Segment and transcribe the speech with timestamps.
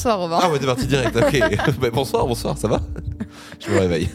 [0.00, 0.38] Bonsoir Robin.
[0.40, 1.76] Ah ouais, t'es parti direct, ok.
[1.78, 2.80] Bah, bonsoir, bonsoir, ça va?
[3.58, 4.08] Je me réveille.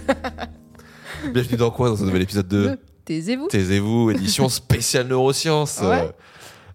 [1.31, 3.45] Bienvenue dans quoi dans ce nouvel épisode de Taisez-vous.
[3.49, 5.81] Taisez-vous, édition spéciale neurosciences.
[5.81, 6.09] Ouais.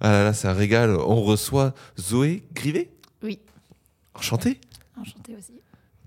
[0.00, 0.90] Ah là là, c'est un régal.
[0.90, 2.92] On reçoit Zoé Grivet?
[3.24, 3.40] Oui.
[4.14, 4.60] Enchanté.
[4.96, 5.54] Enchantée aussi.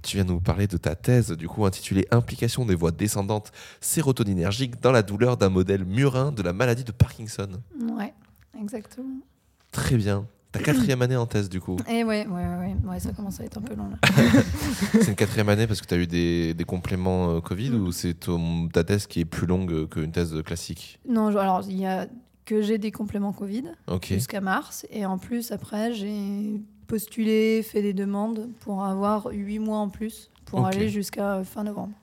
[0.02, 3.52] Tu viens nous parler de ta thèse, du coup, intitulée Implication des voies descendantes
[3.82, 7.50] sérotoninergiques dans la douleur d'un modèle murin de la maladie de Parkinson.
[7.98, 8.14] Ouais,
[8.58, 9.20] exactement.
[9.74, 10.26] Très bien.
[10.54, 11.78] Ta quatrième année en thèse, du coup.
[11.90, 13.90] Et ouais, ouais, ouais, ouais, ça commence à être un peu long.
[14.94, 17.92] C'est une quatrième année parce que tu as eu des, des compléments euh, Covid ou
[17.92, 21.00] c'est ton- ta thèse qui est plus longue qu'une thèse classique?
[21.10, 22.08] Non, je- alors il y a
[22.46, 23.64] que j'ai des compléments Covid
[24.16, 24.86] jusqu'à mars.
[24.92, 30.30] Et en plus, après, j'ai postulé, fait des demandes pour avoir 8 mois en plus
[30.46, 31.94] pour aller jusqu'à euh, fin novembre.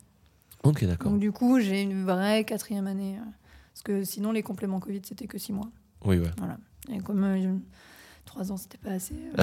[0.64, 1.12] Ok, d'accord.
[1.12, 3.16] Donc du coup, j'ai une vraie quatrième année.
[3.18, 3.24] euh,
[3.72, 5.70] Parce que sinon, les compléments Covid, c'était que 6 mois.
[6.04, 6.30] Oui, ouais.
[6.38, 6.56] Voilà.
[6.92, 7.54] Et comme euh,
[8.30, 9.42] 3 ans, c'était pas assez, euh,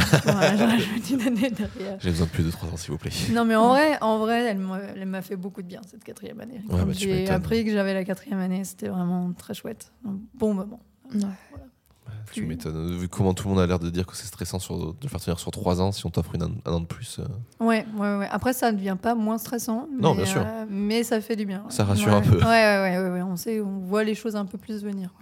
[0.57, 1.97] j'ai rajouté une année derrière.
[1.99, 3.11] J'ai besoin de plus de 3 ans, s'il vous plaît.
[3.33, 6.61] Non, mais en vrai, en vrai elle m'a fait beaucoup de bien, cette quatrième année.
[6.69, 9.91] Ouais, bah, j'ai appris que j'avais la quatrième année, c'était vraiment très chouette.
[10.07, 10.79] Un bon moment.
[11.11, 12.95] Tu Plus- m'étonnes.
[12.97, 15.19] Vu comment tout le monde a l'air de dire que c'est stressant sur, de faire
[15.19, 17.25] tenir sur 3 ans, si on t'offre an- un an de plus, euh,
[17.63, 18.27] Ouais, ouais, ouais.
[18.31, 19.87] Après, ça ne devient pas moins stressant.
[19.97, 20.43] Non, bien sûr.
[20.45, 21.65] euh, mais ça fait du bien.
[21.69, 22.13] Ça rassure Ouais.
[22.15, 22.37] un peu.
[22.37, 23.21] Ouais, ouais, ouais, ouais, ouais.
[23.21, 25.13] On sait, on voit les choses un peu plus venir.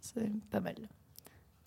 [0.00, 0.74] C'est pas mal.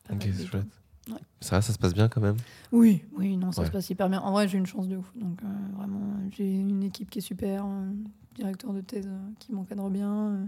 [0.08, 0.64] Pas ok, c'est chouette.
[1.10, 1.20] Ouais.
[1.42, 2.38] Ça ça se passe bien quand même?
[2.72, 3.68] Oui, oui, non, ça Ouais.
[3.68, 4.20] se passe hyper bien.
[4.22, 5.12] En vrai, j'ai une chance de ouf.
[5.16, 7.94] Donc, euh, vraiment, j'ai une équipe qui est super, un
[8.36, 10.46] directeur de thèse euh, qui m'encadre bien, euh,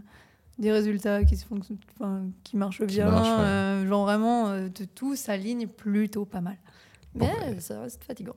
[0.59, 1.59] des résultats qui, se font,
[1.99, 3.07] enfin, qui marchent bien.
[3.07, 3.87] ouais.
[3.87, 6.57] genre, vraiment, de tout s'aligne plutôt pas mal.
[7.15, 7.59] Bon, Mais bah.
[7.59, 8.35] ça reste fatigant.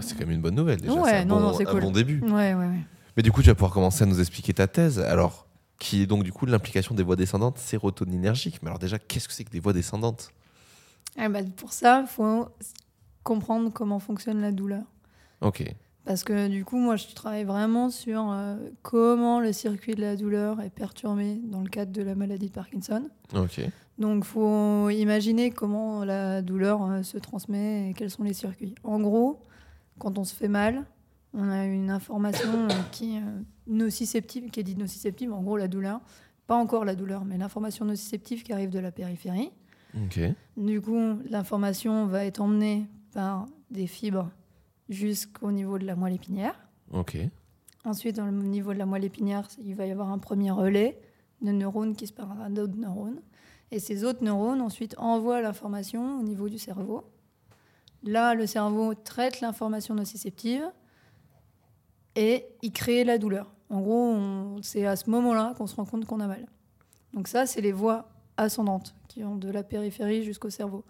[0.00, 0.92] C'est quand même une bonne nouvelle déjà.
[0.94, 1.80] Ouais, c'est un, non, bon, non, c'est un cool.
[1.82, 2.20] bon début.
[2.20, 2.80] Ouais, ouais, ouais.
[3.16, 5.00] Mais du coup, tu vas pouvoir commencer à nous expliquer ta thèse.
[5.00, 5.46] Alors,
[5.80, 8.62] qui est donc du coup l'implication des voies descendantes sérotoninergiques.
[8.62, 10.32] Mais alors déjà, qu'est-ce que c'est que des voies descendantes?
[11.22, 12.48] Eh ben, pour ça, il faut
[13.22, 14.84] comprendre comment fonctionne la douleur.
[15.40, 15.64] Ok.
[16.04, 20.16] Parce que du coup, moi, je travaille vraiment sur euh, comment le circuit de la
[20.16, 23.08] douleur est perturbé dans le cadre de la maladie de Parkinson.
[23.34, 23.60] Ok.
[23.98, 28.74] Donc, faut imaginer comment la douleur euh, se transmet et quels sont les circuits.
[28.82, 29.42] En gros,
[29.98, 30.86] quand on se fait mal,
[31.34, 33.22] on a une information euh, qui est
[33.66, 36.00] nociceptive, qui est dite nociceptive, en gros la douleur.
[36.46, 39.52] Pas encore la douleur, mais l'information nociceptive qui arrive de la périphérie.
[39.94, 40.20] Ok.
[40.56, 44.30] Du coup, l'information va être emmenée par des fibres
[44.88, 46.54] jusqu'au niveau de la moelle épinière.
[46.92, 47.16] Ok.
[47.84, 51.00] Ensuite, au niveau de la moelle épinière, il va y avoir un premier relais
[51.40, 53.20] de neurones qui se parlent à d'autres neurones.
[53.70, 57.04] Et ces autres neurones, ensuite, envoient l'information au niveau du cerveau.
[58.02, 60.64] Là, le cerveau traite l'information nociceptive
[62.16, 63.52] et il crée la douleur.
[63.68, 64.16] En gros,
[64.62, 66.46] c'est à ce moment-là qu'on se rend compte qu'on a mal.
[67.14, 68.09] Donc ça, c'est les voies
[68.40, 70.84] ascendantes qui vont de la périphérie jusqu'au cerveau.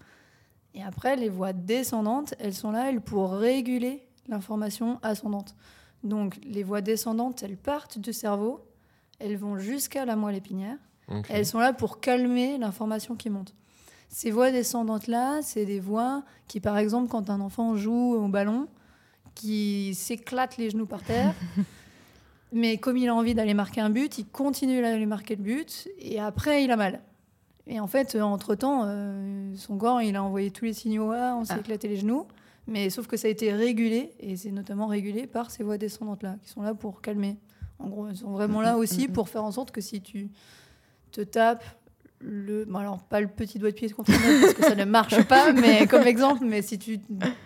[0.74, 5.56] Et après, les voies descendantes, elles sont là elles, pour réguler l'information ascendante.
[6.04, 8.60] Donc les voies descendantes, elles partent du cerveau,
[9.18, 10.76] elles vont jusqu'à la moelle épinière.
[11.28, 13.52] Elles sont là pour calmer l'information qui monte.
[14.08, 18.68] Ces voies descendantes-là, c'est des voies qui, par exemple, quand un enfant joue au ballon,
[19.34, 21.34] qui s'éclate les genoux par terre,
[22.52, 25.88] mais comme il a envie d'aller marquer un but, il continue d'aller marquer le but,
[25.98, 27.00] et après, il a mal.
[27.66, 31.36] Et en fait, euh, entre-temps, euh, son corps, il a envoyé tous les signaux, ah,
[31.38, 31.60] on s'est Ah.
[31.60, 32.26] éclaté les genoux,
[32.66, 36.36] mais sauf que ça a été régulé, et c'est notamment régulé par ces voies descendantes-là,
[36.42, 37.36] qui sont là pour calmer.
[37.78, 40.30] En gros, elles sont vraiment là aussi pour faire en sorte que si tu
[41.12, 41.64] te tapes
[42.22, 42.66] le.
[42.66, 45.22] Bon, alors, pas le petit doigt de pied contre le parce que ça ne marche
[45.28, 46.98] pas, mais comme exemple, mais si tu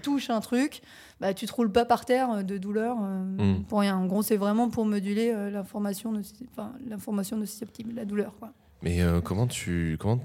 [0.02, 0.82] touches un truc,
[1.20, 3.22] bah, tu te roules pas par terre euh, de douleur euh,
[3.58, 3.64] Mm.
[3.64, 3.96] pour rien.
[3.96, 8.34] En gros, c'est vraiment pour moduler euh, l'information noci- enfin, l'information nociceptive, la douleur.
[8.40, 8.52] Quoi.
[8.84, 10.20] Mais euh, comment tu comment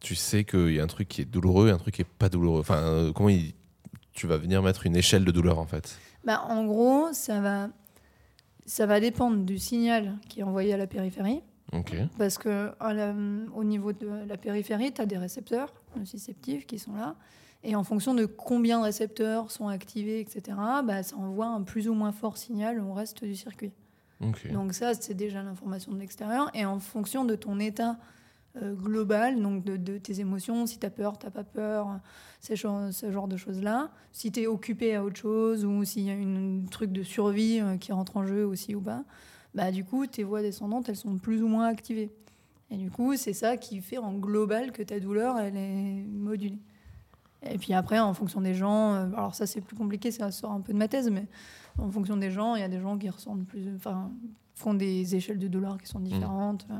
[0.00, 2.06] tu sais qu'il y a un truc qui est douloureux et un truc qui est
[2.18, 2.60] pas douloureux?
[2.60, 3.52] Enfin, euh, comment il-
[4.12, 5.98] tu vas venir mettre une échelle de douleur en fait?
[6.24, 7.68] Bah, en gros, ça va,
[8.66, 11.40] ça va dépendre du signal qui est envoyé à la périphérie.
[11.72, 11.94] Ok.
[12.16, 13.14] Parce que la-
[13.54, 17.16] au niveau de la périphérie, tu as des récepteurs nociceptifs qui sont là.
[17.64, 21.88] Et en fonction de combien de récepteurs sont activés, etc., bah, ça envoie un plus
[21.88, 23.72] ou moins fort signal au reste du circuit.
[24.20, 26.50] Donc ça, c'est déjà l'information de l'extérieur.
[26.54, 27.98] Et en fonction de ton état
[28.56, 32.00] euh, global, donc de, tes émotions, si tu as peur, tu pas peur,
[32.40, 36.14] ce genre de choses-là, si tu es occupé à autre chose ou s'il y a
[36.14, 39.04] un truc de survie euh, qui rentre en jeu aussi ou pas,
[39.54, 42.10] bah, du coup, tes voies descendantes, elles sont plus ou moins activées.
[42.70, 46.58] Et du coup, c'est ça qui fait en global que ta douleur, elle est modulée.
[47.42, 50.50] Et puis après, en fonction des gens, euh, alors ça c'est plus compliqué, ça sort
[50.52, 51.26] un peu de ma thèse, mais
[51.78, 54.10] en fonction des gens, il y a des gens qui ressentent plus, enfin,
[54.54, 56.74] font des échelles de douleur qui sont différentes, euh,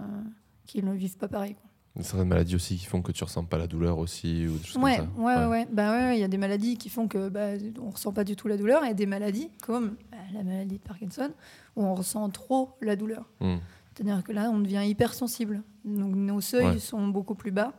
[0.67, 1.55] qui ne vivent pas pareil.
[1.55, 2.03] quoi.
[2.03, 4.83] Certaines maladies aussi qui font que tu ressens pas la douleur aussi ou des choses
[4.83, 5.21] Ouais, comme ça.
[5.23, 5.69] ouais, ouais, ouais.
[5.73, 7.51] Bah ouais, il y a des maladies qui font que bah,
[7.81, 10.83] on ressent pas du tout la douleur et des maladies comme bah, la maladie de
[10.83, 11.31] Parkinson
[11.77, 13.29] où on ressent trop la douleur.
[13.41, 13.57] Hmm.
[13.95, 15.63] C'est-à-dire que là, on devient hypersensible.
[15.85, 16.79] Donc nos seuils Ouais.
[16.79, 17.73] sont beaucoup plus bas.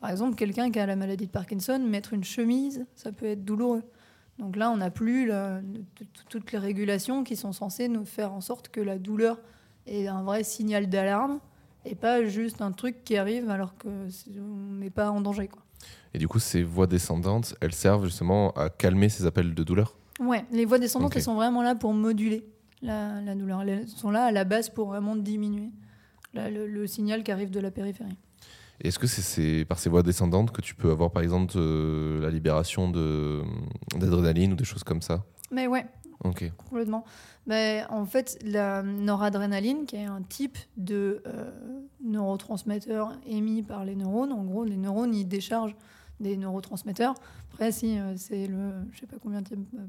[0.00, 3.44] Par exemple, quelqu'un qui a la maladie de Parkinson, mettre une chemise, ça peut être
[3.44, 3.82] douloureux.
[4.38, 5.60] Donc là, on n'a plus la-
[6.30, 9.38] toutes les régulations qui sont censées nous faire en sorte que la douleur
[9.86, 11.40] est un vrai signal d'alarme
[11.84, 14.08] et pas juste un truc qui arrive alors qu'on
[14.78, 15.48] n'est pas en danger.
[15.48, 15.62] Quoi.
[16.14, 19.94] Et du coup, ces voies descendantes, elles servent justement à calmer ces appels de douleur?
[20.18, 22.44] Ouais, les voies descendantes, elles sont vraiment là pour moduler
[22.80, 23.62] la, la douleur.
[23.62, 25.70] Elles sont là à la base pour vraiment diminuer
[26.34, 28.16] le signal qui arrive de la périphérie.
[28.82, 32.30] Est-ce que c'est par ces voies descendantes que tu peux avoir, par exemple, euh, la
[32.30, 33.42] libération de-
[33.96, 35.24] d'adrénaline ou des choses comme ça?
[35.50, 35.84] Mais ouais,
[36.24, 36.50] Ok.
[36.56, 37.04] complètement.
[37.46, 41.50] Mais en fait, la noradrénaline, qui est un type de euh,
[42.02, 45.76] neurotransmetteur émis par les neurones, en gros, les neurones, ils déchargent
[46.20, 47.14] des neurotransmetteurs.
[47.52, 48.56] Après, si euh, c'est le,
[48.92, 49.48] je sais pas combien de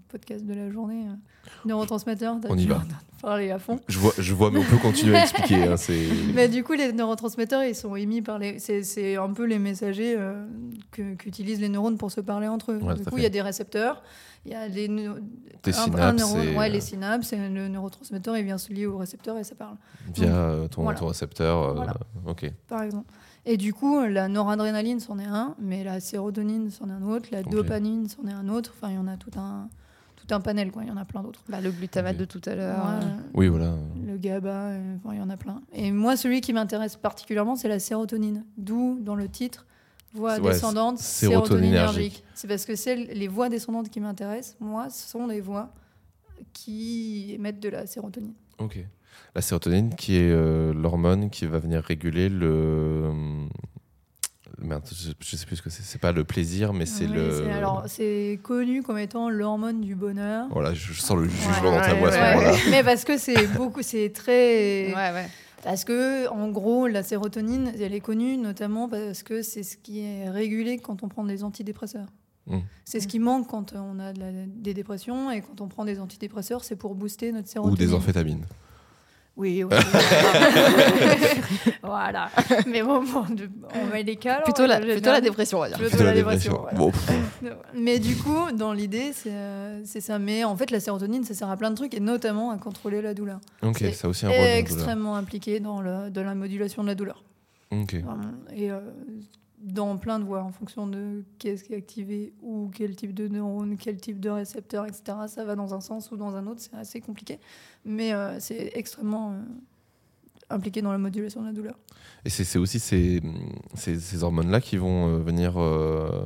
[0.09, 1.13] podcast de la journée, euh,
[1.65, 2.81] neurotransmetteurs, On y va.
[3.21, 3.79] parler à fond.
[3.87, 5.63] Je vois, je vois, mais on peut continuer à expliquer.
[5.67, 5.75] hein,
[6.33, 8.59] Mais du coup, les neurotransmetteurs, ils sont émis par les.
[8.59, 10.45] C'est, un peu les messagers euh,
[10.91, 12.77] que- qu'utilisent les neurones pour se parler entre eux.
[12.81, 14.01] Ouais, du coup, il y a des récepteurs,
[14.45, 14.87] il y a les,
[15.61, 18.57] Tes un- un synapses, neurone- et, ouais, euh, les synapses, et le neurotransmetteur, il vient
[18.57, 19.75] se lier au récepteur et ça parle,
[20.15, 20.99] via ton, Voilà.
[20.99, 21.75] ton récepteur.
[21.75, 21.95] Voilà.
[22.25, 22.51] Ok.
[22.67, 23.05] par exemple.
[23.45, 27.29] Et du coup, la noradrénaline, c'en est un, mais la sérotonine, c'en est un autre,
[27.31, 28.73] la dopamine, c'en est un autre.
[28.75, 29.67] Enfin, il y en a tout un,
[30.15, 30.83] tout un panel, quoi.
[30.83, 31.41] Il y en a plein d'autres.
[31.49, 32.77] Bah, le glutamate de tout à l'heure.
[32.85, 33.03] Ouais.
[33.05, 33.75] euh, Oui, voilà.
[34.05, 35.61] Le GABA, euh, enfin, il y en a plein.
[35.73, 38.45] Et moi, celui qui m'intéresse particulièrement, c'est la sérotonine.
[38.57, 39.65] D'où, dans le titre,
[40.13, 42.23] voie Ouais, descendante, sérotoninergique.
[42.35, 45.73] C'est parce que celles, les voies descendantes qui m'intéressent, moi, ce sont les voies
[46.53, 48.33] qui émettent de la sérotonine.
[48.59, 48.85] Ok.
[49.35, 53.11] La sérotonine, qui est euh, l'hormone qui va venir réguler le.
[54.59, 55.81] Merde, je, je sais plus ce que c'est.
[55.81, 57.31] C'est pas le plaisir, mais c'est Oui, le.
[57.45, 60.47] c'est- Alors, c'est connu comme étant l'hormone du bonheur.
[60.51, 62.57] Voilà, je, je sens le jugement Ouais, dans ta ouais, voix à ce moment-là.
[62.69, 64.87] Mais parce que c'est beaucoup, c'est très.
[64.93, 65.27] Ouais, ouais.
[65.63, 70.01] Parce que, en gros, la sérotonine, elle est connue notamment parce que c'est ce qui
[70.01, 72.07] est régulé quand on prend des antidépresseurs.
[72.47, 72.57] Mm.
[72.85, 75.85] C'est ce qui manque quand on a de la- des dépressions et quand on prend
[75.85, 77.77] des antidépresseurs, c'est pour booster notre Ou sérotonine.
[77.87, 78.43] des amphétamines.
[79.41, 79.75] Oui, oui.
[81.81, 82.29] voilà.
[82.67, 83.25] Mais bon, bon,
[83.73, 84.41] on met les cas.
[84.41, 85.77] Plutôt la, plutôt la dépression, on va dire.
[85.77, 86.61] Plutôt Plutôt la la dépression, dépression.
[86.61, 86.77] voilà.
[86.77, 90.19] Bon, pff, Mais du coup, dans l'idée, c'est euh, c'est ça.
[90.19, 93.01] Mais en fait, la sérotonine, ça sert à plein de trucs et notamment à contrôler
[93.01, 93.39] la douleur.
[93.63, 96.93] ok, ça a aussi un rôle extrêmement impliqué dans, le, dans la modulation de la
[96.95, 97.23] douleur.
[97.71, 97.95] Ok.
[97.95, 98.21] Vraiment.
[98.55, 98.79] Et euh,
[99.63, 103.27] dans plein de voies, en fonction de qu'est-ce qui est activé ou quel type de
[103.27, 105.03] neurone, quel type de récepteur, etc.
[105.27, 107.39] Ça va dans un sens ou dans un autre, c'est assez compliqué.
[107.85, 109.35] Mais euh, c'est extrêmement euh,
[110.49, 111.75] impliqué dans la modulation de la douleur.
[112.25, 113.21] Et c'est aussi ces,
[113.75, 116.25] ces, ces hormones-là qui vont euh, venir euh,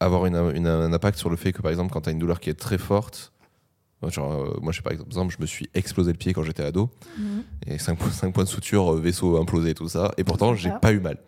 [0.00, 2.18] avoir une, une- un impact sur le fait que, par exemple, quand tu as une
[2.18, 3.32] douleur qui est très forte,
[4.08, 6.90] genre, moi, je sais par exemple, je me suis explosé le pied quand j'étais ado,
[7.66, 7.96] et 5,
[8.32, 11.18] points de suture, vaisseau implosé, tout ça, et pourtant, j'ai pas eu mal.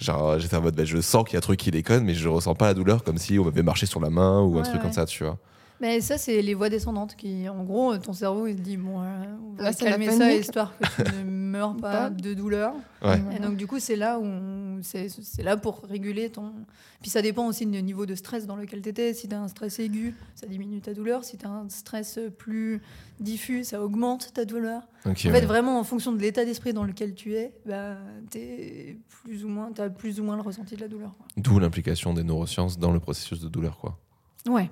[0.00, 2.14] Genre, j'étais en mode, bah, je sens qu'il y a un truc qui déconne, mais
[2.14, 4.62] je ressens pas la douleur comme si on m'avait marché sur la main ou un
[4.62, 5.38] Ouais, truc comme ça, tu vois.
[5.80, 9.00] Mais ça, c'est les voies descendantes qui, en gros, ton cerveau, il se dit, bon,
[9.02, 10.40] euh, on va Là, calmer ça panique.
[10.42, 12.10] histoire que tu ne meurs pas Pas.
[12.10, 12.74] de douleur.
[13.02, 13.18] Ouais.
[13.34, 16.52] Et donc, du coup, c'est là où on- c'est c'est là pour réguler ton.
[17.00, 19.14] Puis ça dépend aussi du niveau de stress dans lequel tu étais.
[19.14, 21.24] Si tu as un stress aigu, ça diminue ta douleur.
[21.24, 22.80] Si tu as un stress plus
[23.18, 24.82] diffus, ça augmente ta douleur.
[25.06, 25.40] En fait, ouais.
[25.46, 27.96] vraiment, en fonction de l'état d'esprit dans lequel tu es, bah,
[28.30, 31.14] tu plus ou moins, as plus ou moins le ressenti de la douleur.
[31.16, 31.26] quoi.
[31.38, 33.98] D'où l'implication des neurosciences dans le processus de douleur, quoi.
[34.46, 34.70] Ouais.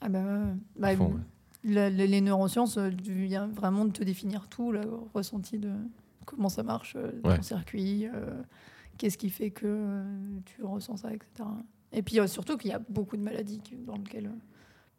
[0.00, 0.08] Ah.
[0.08, 1.20] Bah, fond, ouais.
[1.64, 4.80] la- la- les neurosciences euh, viennent vraiment de te définir tout, le
[5.14, 5.70] ressenti de
[6.24, 7.42] comment ça marche, euh, ton Ouais.
[7.42, 8.40] circuit, euh,
[8.98, 10.02] qu'est-ce qui fait que euh,
[10.44, 11.48] tu ressens ça, etc.
[11.92, 14.38] Et puis euh, surtout qu'il y a beaucoup de maladies dans lesquelles euh,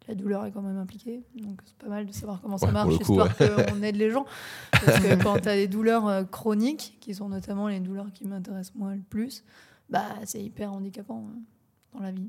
[0.08, 1.22] la douleur est quand même impliquée.
[1.36, 3.96] Donc c'est pas mal de savoir comment ça Ouais, marche, le coup, histoire qu'on aide
[3.96, 4.26] les gens.
[4.72, 8.26] Parce que quand tu as des douleurs euh, chroniques, qui sont notamment les douleurs qui
[8.26, 9.42] m'intéressent moi le plus,
[9.88, 12.28] bah, c'est hyper handicapant euh, dans la vie.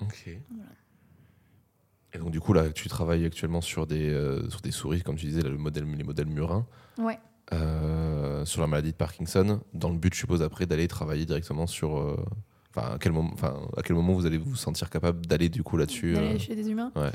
[0.00, 0.28] Ok.
[0.50, 0.70] Voilà.
[2.12, 5.16] Et donc, du coup, là, tu travailles actuellement sur des, euh, sur des souris, comme
[5.16, 6.66] tu disais, là, le modèle, les modèles murins,
[6.98, 7.18] Ouais.
[7.52, 11.66] euh, sur la maladie de Parkinson, dans le but, je suppose, après, d'aller travailler directement
[11.66, 11.98] sur.
[11.98, 12.16] euh,
[12.72, 15.64] Enfin, à, quel moment, enfin, à quel moment vous allez vous sentir capable d'aller, du
[15.64, 17.10] coup, là-dessus D'aller chez des humains ouais.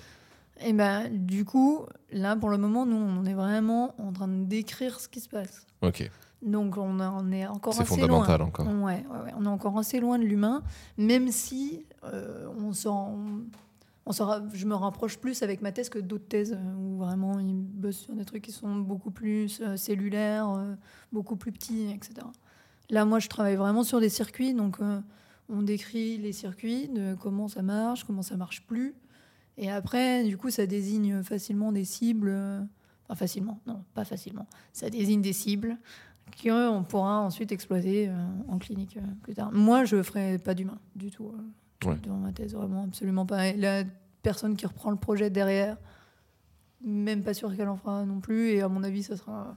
[0.60, 4.44] Et ben, du coup, là, pour le moment, nous, on est vraiment en train de
[4.44, 5.66] décrire ce qui se passe.
[5.82, 6.10] Ok,
[6.42, 8.48] Donc, on, a- on est encore c'est assez fondamental loin.
[8.48, 8.68] encore.
[8.68, 8.74] Ouais,
[9.10, 10.62] ouais, ouais, on est encore assez loin de l'humain,
[10.98, 13.18] même si euh, on s'en,
[14.06, 14.12] on
[14.54, 18.02] je me rapproche plus avec ma thèse que d'autres thèses euh, où vraiment ils bossent
[18.02, 20.76] sur des trucs qui sont beaucoup plus euh, cellulaires, euh,
[21.12, 22.28] beaucoup plus petits, etc.
[22.92, 24.78] Là, moi, je travaille vraiment sur des circuits, donc
[25.50, 28.94] on décrit les circuits, comment ça marche, comment ça marche plus.
[29.58, 32.32] Et après, du coup, ça désigne facilement des cibles.
[33.10, 34.46] Enfin, facilement, non, pas facilement.
[34.72, 35.80] Ça désigne des cibles
[36.44, 38.12] qu'on pourra ensuite exploiter
[38.48, 39.52] en clinique plus tard.
[39.52, 41.34] Moi, je ne ferai pas d'humain du tout
[41.86, 41.96] Ouais.
[42.08, 43.48] dans ma thèse, vraiment, absolument pas.
[43.48, 43.84] Et la
[44.24, 45.78] personne qui reprend le projet derrière,
[46.84, 48.50] même pas sûr qu'elle en fera non plus.
[48.50, 49.56] Et à mon avis, ça sera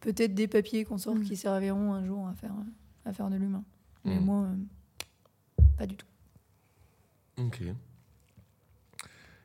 [0.00, 1.22] peut-être des papiers qu'on sort Mm.
[1.24, 2.52] qui serviront un jour à faire,
[3.04, 3.64] à faire de l'humain.
[4.04, 4.24] Mais Mm.
[4.24, 6.06] moi, euh, pas du tout.
[7.38, 7.62] Ok.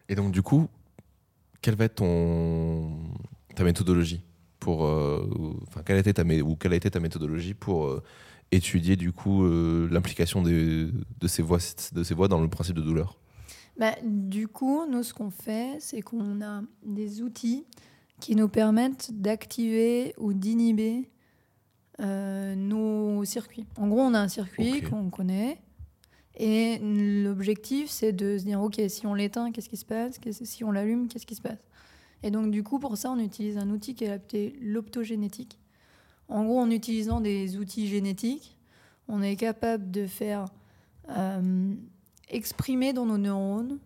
[0.07, 0.67] Et donc, du coup,
[1.61, 2.95] quelle va être ton...
[3.55, 4.21] ta méthodologie
[4.59, 7.85] pour, euh, ou- enfin, quelle a été ta ou quelle a été ta méthodologie pour
[7.87, 8.03] euh,
[8.51, 10.91] étudier du coup euh, l'implication de
[11.27, 11.59] ces voix
[11.93, 13.19] de ces voix dans le principe de douleur
[13.77, 17.65] Bah, du coup, nous, ce qu'on fait, c'est qu'on a des outils
[18.19, 21.09] qui nous permettent d'activer ou d'inhiber
[22.01, 23.65] euh, nos circuits.
[23.77, 25.61] En gros, on a un circuit qu'on connaît.
[26.35, 30.19] Et l'objectif, c'est de se dire, OK, si on l'éteint, qu'est-ce qui se passe?
[30.31, 31.59] Si on l'allume, qu'est-ce qui se passe?
[32.23, 35.59] Et donc, du coup, pour ça, on utilise un outil qui est appelé l'optogénétique.
[36.29, 38.55] En gros, en utilisant des outils génétiques,
[39.07, 40.45] on est capable de faire
[41.09, 41.73] euh,
[42.29, 43.79] exprimer dans nos neurones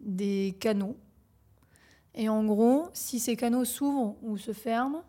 [0.00, 0.96] des canaux.
[2.14, 5.02] Et en gros, si ces canaux s'ouvrent ou se ferment,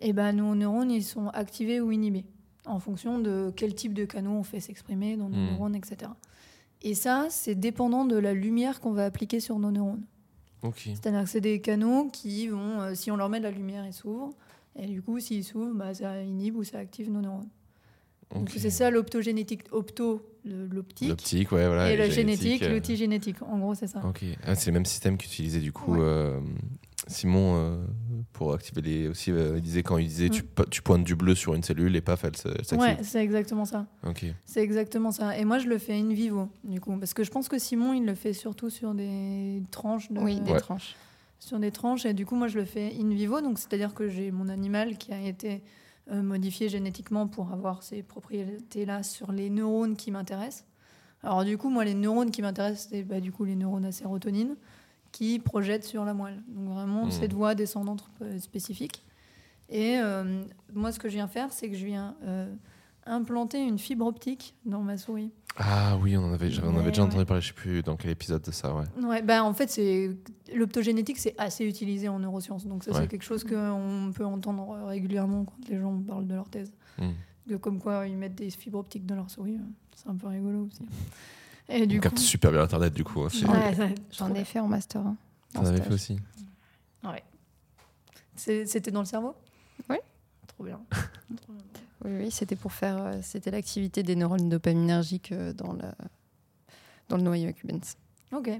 [0.00, 2.24] eh ben, nos neurones ils sont activés ou inhibés
[2.66, 5.50] en fonction de quel type de canaux on fait s'exprimer dans nos Hmm.
[5.52, 6.10] neurones, etc.
[6.82, 10.02] Et ça, c'est dépendant de la lumière qu'on va appliquer sur nos neurones.
[10.96, 13.86] C'est-à-dire que c'est des canaux qui vont, euh, si on leur met de la lumière,
[13.86, 14.32] ils s'ouvrent.
[14.78, 17.48] Et du coup, s'ils s'ouvrent, bah, ça inhibe ou ça active nos neurones.
[18.34, 19.62] Donc c'est ça l'optogénétique.
[19.70, 21.08] Opto, l'optique.
[21.08, 21.92] L'optique, ouais, voilà.
[21.92, 23.40] et la génétique, euh, l'outil génétique.
[23.42, 24.04] En gros, c'est ça.
[24.04, 24.24] Ok.
[24.44, 26.00] Ah, c'est le même système qu'utilisait du coup Ouais.
[26.02, 26.40] euh,
[27.06, 27.84] Simon euh,
[28.32, 29.06] pour activer les.
[29.08, 30.30] Aussi, euh, il disait quand il disait Mm.
[30.30, 32.78] tu, po- tu pointes du bleu sur une cellule et paf, elle, s'active.
[32.80, 33.86] Ouais, c'est exactement ça.
[34.04, 34.26] Ok.
[34.44, 35.38] C'est exactement ça.
[35.38, 36.96] Et moi, je le fais in vivo, du coup.
[36.98, 40.10] Parce que je pense que Simon, il le fait surtout sur des tranches.
[40.10, 40.18] De...
[40.20, 40.58] Oui, des Ouais.
[40.58, 40.96] tranches.
[41.38, 42.06] Sur des tranches.
[42.06, 43.40] Et du coup, moi, je le fais in vivo.
[43.40, 45.62] Donc, c'est-à-dire que j'ai mon animal qui a été
[46.10, 50.64] euh, modifié génétiquement pour avoir ces propriétés-là sur les neurones qui m'intéressent.
[51.22, 53.92] Alors, du coup, moi, les neurones qui m'intéressent, c'est bah, du coup les neurones à
[53.92, 54.56] sérotonine
[55.12, 56.42] qui projettent sur la moelle.
[56.48, 57.10] Donc, vraiment, Mhm.
[57.10, 59.04] cette voie descendante euh, spécifique.
[59.68, 60.42] Et euh,
[60.74, 62.52] moi, ce que je viens faire, c'est que je viens euh,
[63.06, 65.30] implanter une fibre optique dans ma souris.
[65.58, 67.24] Ah oui, on en avait, Ouais, avais déjà entendu ouais.
[67.24, 68.84] parler, je sais plus dans quel épisode de ça, ouais.
[69.02, 70.14] Ouais, bah en fait, c'est
[70.54, 72.66] l'optogénétique, c'est assez utilisé en neurosciences.
[72.66, 73.00] Donc ça, Ouais.
[73.02, 76.72] c'est quelque chose qu'on peut entendre régulièrement quand les gens parlent de leur thèse.
[76.98, 77.12] Hmm.
[77.46, 79.58] De comme quoi ils mettent des fibres optiques dans leur souris.
[79.94, 80.82] C'est un peu rigolo aussi.
[81.68, 83.22] Et du on coup, capte super bien internet du coup.
[83.22, 83.28] hein,
[83.78, 85.16] Ouais, J'en ai fait en master 1.
[85.54, 86.18] T'en avais fait aussi.
[87.04, 87.22] Ouais.
[88.34, 89.34] C'était dans le cerveau?
[89.88, 90.02] Ouais.
[90.48, 90.80] Trop bien.
[90.90, 91.62] Trop bien.
[92.04, 92.98] Oui, oui, c'était pour faire.
[92.98, 95.94] euh, c'était l'activité des neurones dopaminergiques euh, dans, la,
[97.08, 97.96] dans le noyau accumbens.
[98.32, 98.50] Ok.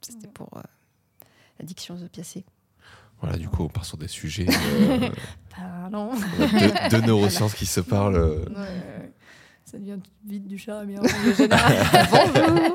[0.00, 0.60] C'était pour euh,
[1.58, 2.44] l'addiction aux opiacés.
[3.20, 5.08] Voilà, du coup, on part sur des sujets euh,
[5.56, 6.12] Pardon.
[6.14, 8.16] de, de neurosciences qui se parlent.
[8.16, 9.12] euh, Ouais,
[9.64, 10.90] ça devient vite du charme.
[10.98, 12.08] en règle générale.
[12.10, 12.74] Bonjour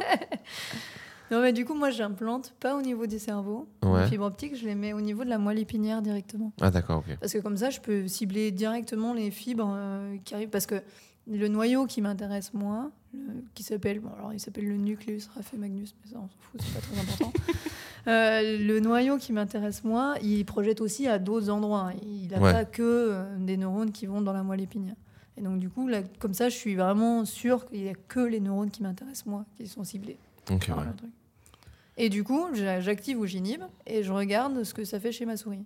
[1.31, 3.67] Non, mais du coup, moi, j'implante pas au niveau du cerveau.
[3.83, 4.03] Ouais.
[4.03, 6.51] Les fibres optiques, je les mets au niveau de la moelle épinière directement.
[6.61, 7.17] Ah d'accord, ok.
[7.19, 10.49] Parce que comme ça, je peux cibler directement les fibres euh, qui arrivent.
[10.49, 10.81] Parce que
[11.27, 15.95] le noyau qui m'intéresse moi, le- qui s'appelle, bon, alors il s'appelle le nucleus rafemagnus,
[16.03, 17.33] mais ça, on s'en fout, c'est pas très important.
[18.07, 21.91] Euh, le noyau qui m'intéresse moi, il projette aussi à d'autres endroits.
[22.01, 22.51] Il n'a Ouais.
[22.51, 24.95] pas que euh, des neurones qui vont dans la moelle épinière.
[25.37, 28.19] Et donc, du coup, là, comme ça, je suis vraiment sûre qu'il n'y a que
[28.21, 30.17] les neurones qui m'intéressent moi qui sont ciblés.
[30.49, 30.57] Ouais.
[30.57, 30.71] truc.
[31.97, 35.25] Et du coup, j'a- j'active ou j'inhibe et je regarde ce que ça fait chez
[35.25, 35.65] ma souris.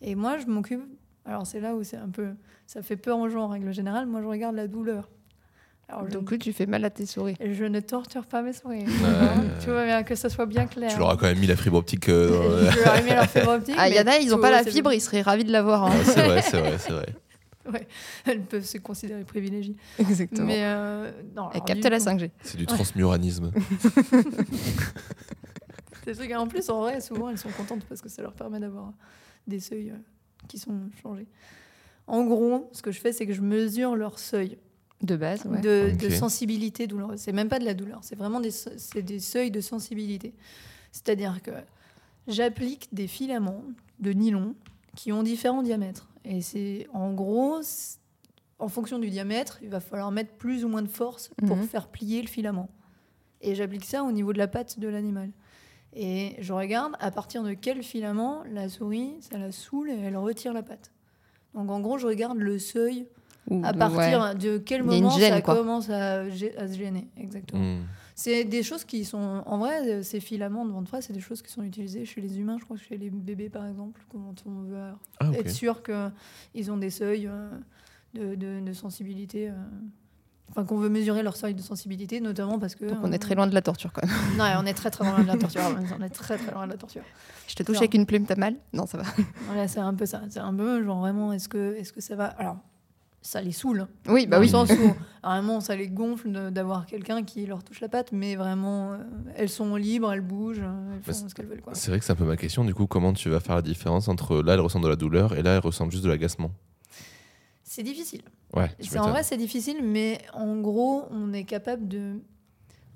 [0.00, 0.82] Et moi, je m'occupe.
[1.24, 2.28] Alors, c'est là où c'est un peu.
[2.66, 4.06] Ça fait peur aux gens en règle générale.
[4.06, 5.08] Moi, je regarde la douleur.
[5.88, 7.36] Alors, Donc tu fais mal à tes souris.
[7.44, 8.80] je ne torture pas mes souris.
[8.86, 8.86] Ouais.
[9.62, 10.90] tu vois bien que ça soit bien clair.
[10.90, 12.08] Tu leur as quand même mis la fibre optique.
[12.08, 13.74] euh, Je leur ai mis leur fibre optique.
[13.78, 15.84] Ah, il y en a, ils n'ont pas la fibre, ils seraient ravis de l'avoir.
[15.84, 15.92] hein.
[16.04, 17.06] C'est vrai, c'est vrai, c'est vrai.
[18.24, 19.76] Elles peuvent se considérer privilégiées.
[19.98, 20.46] Exactement.
[20.46, 22.30] Mais euh, non, alors, capte la coup, 5G.
[22.42, 23.52] C'est du transmuranisme.
[26.04, 28.60] C'est sûr qu'en plus, en vrai, souvent, elles sont contentes parce que ça leur permet
[28.60, 28.92] d'avoir
[29.46, 29.96] des seuils euh,
[30.48, 31.26] qui sont changés.
[32.06, 34.58] En gros, ce que je fais, c'est que je mesure leur seuil
[35.02, 35.60] De base, ouais.
[35.60, 37.20] de, sensibilité douloureuse.
[37.20, 40.34] C'est même pas de la douleur, c'est vraiment des seuils de sensibilité.
[40.90, 41.52] C'est-à-dire que
[42.26, 43.64] j'applique des filaments
[44.00, 44.54] de nylon
[44.96, 46.11] qui ont différents diamètres.
[46.24, 47.60] Et c'est en gros,
[48.58, 51.66] en fonction du diamètre, il va falloir mettre plus ou moins de force pour Mhm.
[51.66, 52.68] faire plier le filament.
[53.40, 55.30] Et j'applique ça au niveau de la patte de l'animal.
[55.94, 60.16] Et je regarde à partir de quel filament la souris, ça la saoule et elle
[60.16, 60.92] retire la patte.
[61.54, 63.06] Donc en gros, je regarde le seuil
[63.50, 63.78] À ouais.
[63.78, 65.56] partir de quel moment gêne, ça quoi.
[65.56, 67.60] commence à, se gêner Exactement.
[67.60, 67.82] Hmm.
[68.22, 69.42] C'est des choses qui sont.
[69.46, 72.04] En vrai, euh, ces filaments de vent de face, c'est des choses qui sont utilisées
[72.04, 74.78] chez les humains, je crois que chez les bébés par exemple, quand on veut
[75.18, 77.48] Ah, être sûr qu'ils ont des seuils euh,
[78.14, 79.48] de, de- de sensibilité.
[79.50, 79.54] euh,
[80.50, 82.84] Enfin, qu'on veut mesurer leur seuil de sensibilité, notamment parce que.
[82.84, 84.36] Donc on euh, est très loin de la torture quand même.
[84.36, 85.62] Non, on est très très loin de la torture.
[85.98, 87.02] on est très très loin de la torture.
[87.48, 88.54] Je te touche avec une plume, t'as mal?
[88.72, 89.04] Non, ça va.
[89.46, 90.22] Voilà, c'est un peu ça.
[90.28, 92.26] C'est un peu genre vraiment, est-ce que, est que ça va?
[92.26, 92.58] Alors,
[93.22, 93.86] ça les saoule.
[94.08, 94.46] Oui, bah Dans oui.
[94.48, 98.34] le sens où vraiment ça les gonfle d'avoir quelqu'un qui leur touche la patte, mais
[98.36, 98.98] vraiment euh,
[99.36, 101.62] elles sont libres, elles bougent, euh, elles Bah, font ce qu'elles veulent.
[101.62, 101.74] Quoi.
[101.74, 102.64] C'est vrai que c'est un peu ma question.
[102.64, 105.34] Du coup, comment tu vas faire la différence entre là, elle ressent de la douleur
[105.34, 106.50] et là, elle ressent juste de l'agacement?
[107.62, 108.22] C'est difficile.
[108.54, 112.20] Ouais, En vrai, c'est difficile, mais en gros, on est capable de.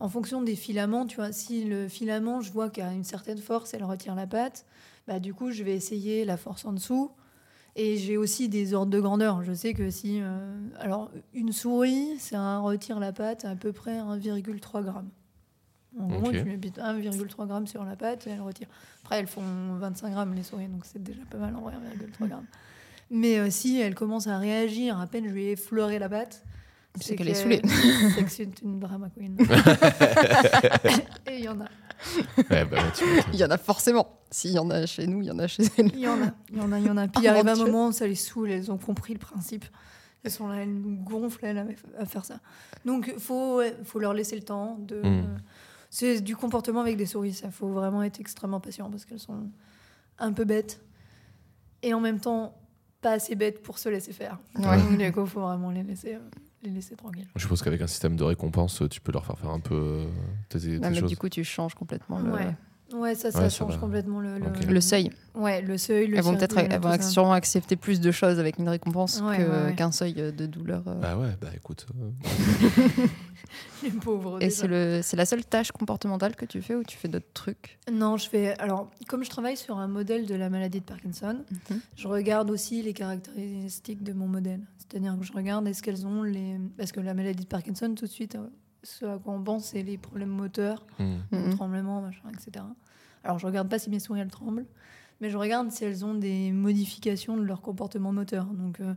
[0.01, 3.39] En fonction des filaments, tu vois, si le filament, je vois qu'il a une certaine
[3.39, 4.67] force, elle retire la patte,
[5.09, 7.11] bah du coup, je vais essayer la force en dessous.
[7.79, 9.43] Et j'ai aussi des ordres de grandeur.
[9.43, 10.21] Je sais que si.
[10.23, 14.91] euh, alors, une souris, ça retire la patte à peu près 1,3 g.
[15.99, 16.33] En gros, Ok.
[16.37, 17.03] tu mets 1,3
[17.63, 18.67] g sur la patte et elle retire.
[19.03, 19.43] Après, elles font
[19.79, 21.75] 25 grammes les souris, donc c'est déjà pas mal en vrai,
[22.19, 22.35] 1,3 g.
[23.11, 26.43] Mais euh, si elle commence à réagir, à peine je lui ai effleuré la patte,
[27.01, 27.61] C'est qu'elle est saoulée.
[28.15, 29.37] C'est que c'est une drama queen.
[31.27, 31.67] et il y en a.
[32.51, 32.79] Ouais, bah.
[33.33, 34.21] Il y en a forcément.
[34.31, 35.93] S'il y en a chez nous, il y en a chez elle.
[35.95, 36.33] Il y en a.
[36.51, 37.09] Il y en a, il y en a.
[37.09, 39.65] Puis il Oh, arrive un moment où ça les saoule, elles ont compris le principe.
[40.25, 42.41] Elles sont là, elles nous gonflent elles, à faire ça.
[42.85, 44.77] Donc il faut, faut leur laisser le temps.
[44.81, 45.01] De...
[45.01, 45.39] Mm.
[45.91, 47.51] C'est du comportement avec des souris, ça.
[47.51, 49.49] faut vraiment être extrêmement patient parce qu'elles sont
[50.19, 50.81] un peu bêtes.
[51.83, 52.55] Et en même temps,
[53.01, 54.39] pas assez bêtes pour se laisser faire.
[54.57, 54.77] Ouais.
[54.79, 56.19] Donc du coup, il faut vraiment les laisser, euh,
[56.67, 57.27] les laisser tranquilles.
[57.37, 60.07] Je suppose qu'avec un système de récompense, tu peux leur faire faire un peu euh,
[60.49, 61.09] tes, tes Ouais, mais choses.
[61.11, 62.55] du coup, tu changes complètement le, Ouais.
[62.93, 65.11] Ouais, ça, ça Ouais, change complètement le, le, seuil.
[65.35, 68.59] Ouais, le seuil, le elles vont peut-être elles vont sûrement accepter plus de choses avec
[68.59, 69.75] une récompense Ouais, que- ouais, ouais.
[69.75, 70.85] qu'un seuil de douleur.
[70.87, 70.95] euh.
[70.95, 71.87] Bah ouais, bah écoute.
[72.01, 72.11] euh,
[73.83, 74.43] Les pauvres.
[74.43, 77.27] Et c'est le- c'est la seule tâche comportementale que tu fais ou tu fais d'autres
[77.35, 77.79] trucs?
[77.93, 78.59] Non, je fais.
[78.59, 81.39] Alors, comme je travaille sur un modèle de la maladie de Parkinson,
[81.71, 81.81] Mhm.
[81.97, 84.61] je regarde aussi les caractéristiques de mon modèle.
[84.79, 86.57] C'est-à-dire que je regarde est-ce qu'elles ont les.
[86.79, 88.47] Parce que la maladie de Parkinson, tout de suite, euh,
[88.87, 91.17] ce à quoi on pense, c'est les problèmes moteurs, hmm.
[91.33, 91.51] Mhm.
[91.51, 92.65] tremblements, machin, etc.
[93.25, 94.67] Alors, je regarde pas si mes souris elles tremblent,
[95.21, 98.45] mais je regarde si elles ont des modifications de leur comportement moteur.
[98.47, 98.95] Donc, euh,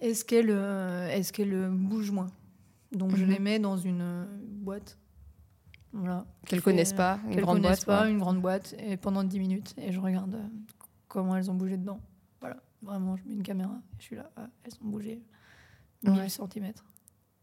[0.00, 2.26] est-ce qu'elles euh, est-ce qu'elles euh, bougent moins?
[2.92, 3.30] Donc, je Mhm.
[3.30, 4.98] les mets dans une euh, boîte.
[5.92, 6.24] Voilà.
[6.46, 7.98] Qu'elles connaissent pas, une grande connaissent boîte.
[8.00, 8.10] pas, ouais.
[8.10, 10.46] une grande boîte, et pendant 10 minutes, et je regarde euh,
[11.08, 12.00] comment elles ont bougé dedans.
[12.40, 14.30] Voilà, vraiment, je mets une caméra, je suis là,
[14.64, 15.22] elles ont bougé
[16.02, 16.28] 1000 Ouais.
[16.30, 16.72] cm.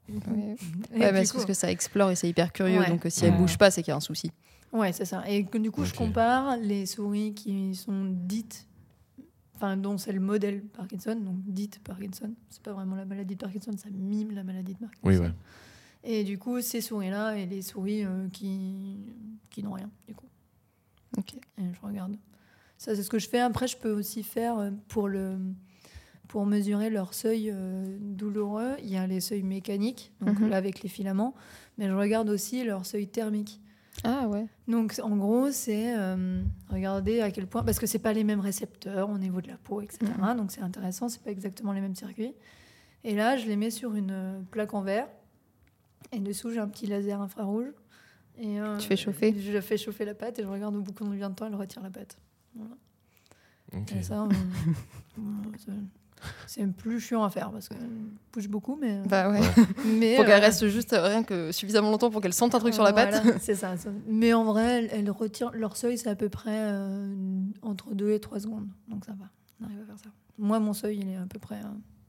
[0.10, 0.56] Ouais.
[0.94, 2.80] Ouais, bah, c'est parce que ça explore et c'est hyper curieux.
[2.80, 2.90] Ouais.
[2.90, 3.30] Donc euh, si Ouais.
[3.30, 4.32] elle bouge pas, c'est qu'il y a un souci.
[4.72, 5.24] Ouais, c'est ça.
[5.28, 8.68] Et que, du coup, je compare les souris qui sont dites,
[9.56, 12.34] enfin, dont c'est le modèle Parkinson, donc dites Parkinson.
[12.50, 15.02] C'est pas vraiment la maladie de Parkinson, ça mime la maladie de Parkinson.
[15.04, 15.32] Oui, ouais.
[16.04, 19.00] Et du coup, ces souris-là et les souris euh, qui,
[19.50, 20.28] qui n'ont rien, du coup.
[21.18, 21.34] Ok.
[21.34, 22.16] Et je regarde.
[22.78, 23.40] Ça, c'est ce que je fais.
[23.40, 25.38] Après, je peux aussi faire euh, pour, le,
[26.30, 28.76] pour mesurer leur seuil euh, douloureux.
[28.82, 30.50] Il y a les seuils mécaniques, donc Mhm.
[30.50, 31.36] là avec les filaments,
[31.78, 33.60] mais je regarde aussi leur seuil thermique.
[34.06, 34.46] Ah ouais.
[34.68, 38.40] Donc, en gros, c'est euh, regarder à quel point, parce que c'est pas les mêmes
[38.40, 40.00] récepteurs au niveau de la peau, etc.
[40.18, 40.38] Mhm.
[40.38, 42.34] Donc, c'est intéressant, c'est pas exactement les mêmes circuits.
[43.04, 45.08] Et là, je les mets sur une euh, plaque en verre.
[46.14, 47.68] Et dessous, j'ai un petit laser infrarouge.
[48.38, 50.92] Et, euh, Tu fais chauffer Je fais chauffer la pâte et je regarde au bout
[50.92, 52.18] de combien de temps elle retire la pâte.
[53.98, 54.24] Et ça,
[55.18, 55.20] on-
[56.48, 57.78] c'est- plus chiant à faire parce qu'elle
[58.34, 59.02] bouge beaucoup, mais.
[59.08, 59.40] Bah ouais.
[59.86, 62.60] mais Pour qu'elle euh, reste juste euh, rien que suffisamment longtemps pour qu'elle sente un
[62.60, 63.22] truc sur la patte.
[63.24, 63.90] voilà, c'est ça, ça.
[64.08, 67.14] Mais en vrai, elles, elles retirent leur seuil, c'est à peu près euh,
[67.62, 68.68] entre 2 et 3 secondes.
[68.88, 69.26] Donc ça va,
[69.62, 70.10] on arrive à faire ça.
[70.38, 71.60] Moi, mon seuil, il est à peu près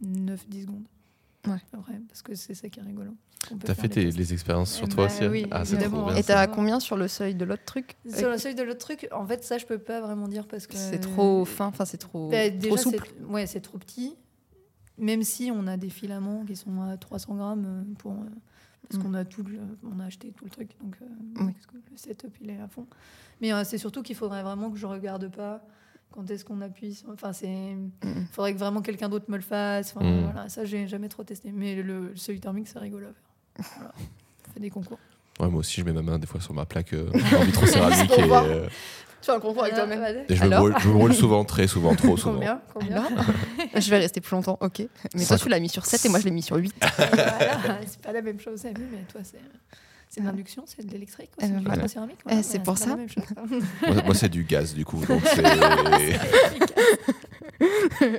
[0.05, 0.85] 9-10 secondes.
[1.47, 1.57] Ouais.
[2.09, 3.13] Parce que c'est ça qui est rigolo.
[3.65, 6.11] T'as fait les expériences sur Eh toi bah aussi hein oui, Ah, trop.
[6.13, 9.09] Et t'as combien sur le seuil de l'autre truc Sur le seuil de l'autre truc,
[9.13, 10.77] en fait, ça, je peux pas vraiment dire parce que.
[10.77, 13.09] C'est trop fin, enfin c'est trop, Bah, trop souple.
[13.29, 14.15] Ouais, c'est trop petit.
[14.99, 18.17] Même si on a des filaments qui sont à 300 grammes euh, pour, euh,
[18.87, 19.03] parce Mm.
[19.03, 19.59] qu'on a tout, le-
[19.91, 21.07] on a acheté tout le truc, donc euh,
[21.47, 21.55] Oui.
[21.67, 22.87] que le setup il est à fond.
[23.41, 25.65] Mais euh, c'est surtout qu'il faudrait vraiment que je regarde pas
[26.13, 26.95] quand est-ce qu'on appuie.
[26.95, 27.77] sur- Enfin, c'est,
[28.33, 29.95] faudrait que vraiment quelqu'un d'autre me le fasse.
[29.97, 30.25] Enfin, Mm.
[30.25, 31.51] voilà, ça j'ai jamais trop testé.
[31.53, 33.71] Mais le, le seuil thermique c'est rigolo à faire.
[33.77, 33.93] Voilà.
[34.49, 34.99] On fait des concours.
[35.39, 38.11] Ouais, moi aussi, je mets ma main des fois sur ma plaque euh, en vitrocéramique
[38.19, 38.67] et, euh,
[39.23, 40.25] Tu fais un concours avec Ah, toi-même.
[40.29, 42.35] et je, me brûle, je me brûle souvent, très souvent, trop souvent.
[42.35, 43.05] Combien, combien
[43.81, 44.83] Je vais rester plus longtemps, ok.
[45.15, 46.75] Mais toi, tu l'as mis sur 7 et moi, je l'ai mis sur 8.
[46.79, 48.73] Voilà, c'est pas la même chose, mais
[49.11, 49.39] toi, c'est,
[50.11, 51.89] c'est de l'induction, c'est de l'électrique, Euh, c'est du voilà.
[51.89, 52.19] céramique.
[52.31, 52.89] Euh, c'est pour ça.
[52.91, 53.23] la même chose.
[53.87, 55.03] Moi, moi, c'est du gaz, du coup.
[55.07, 55.43] Donc c'est...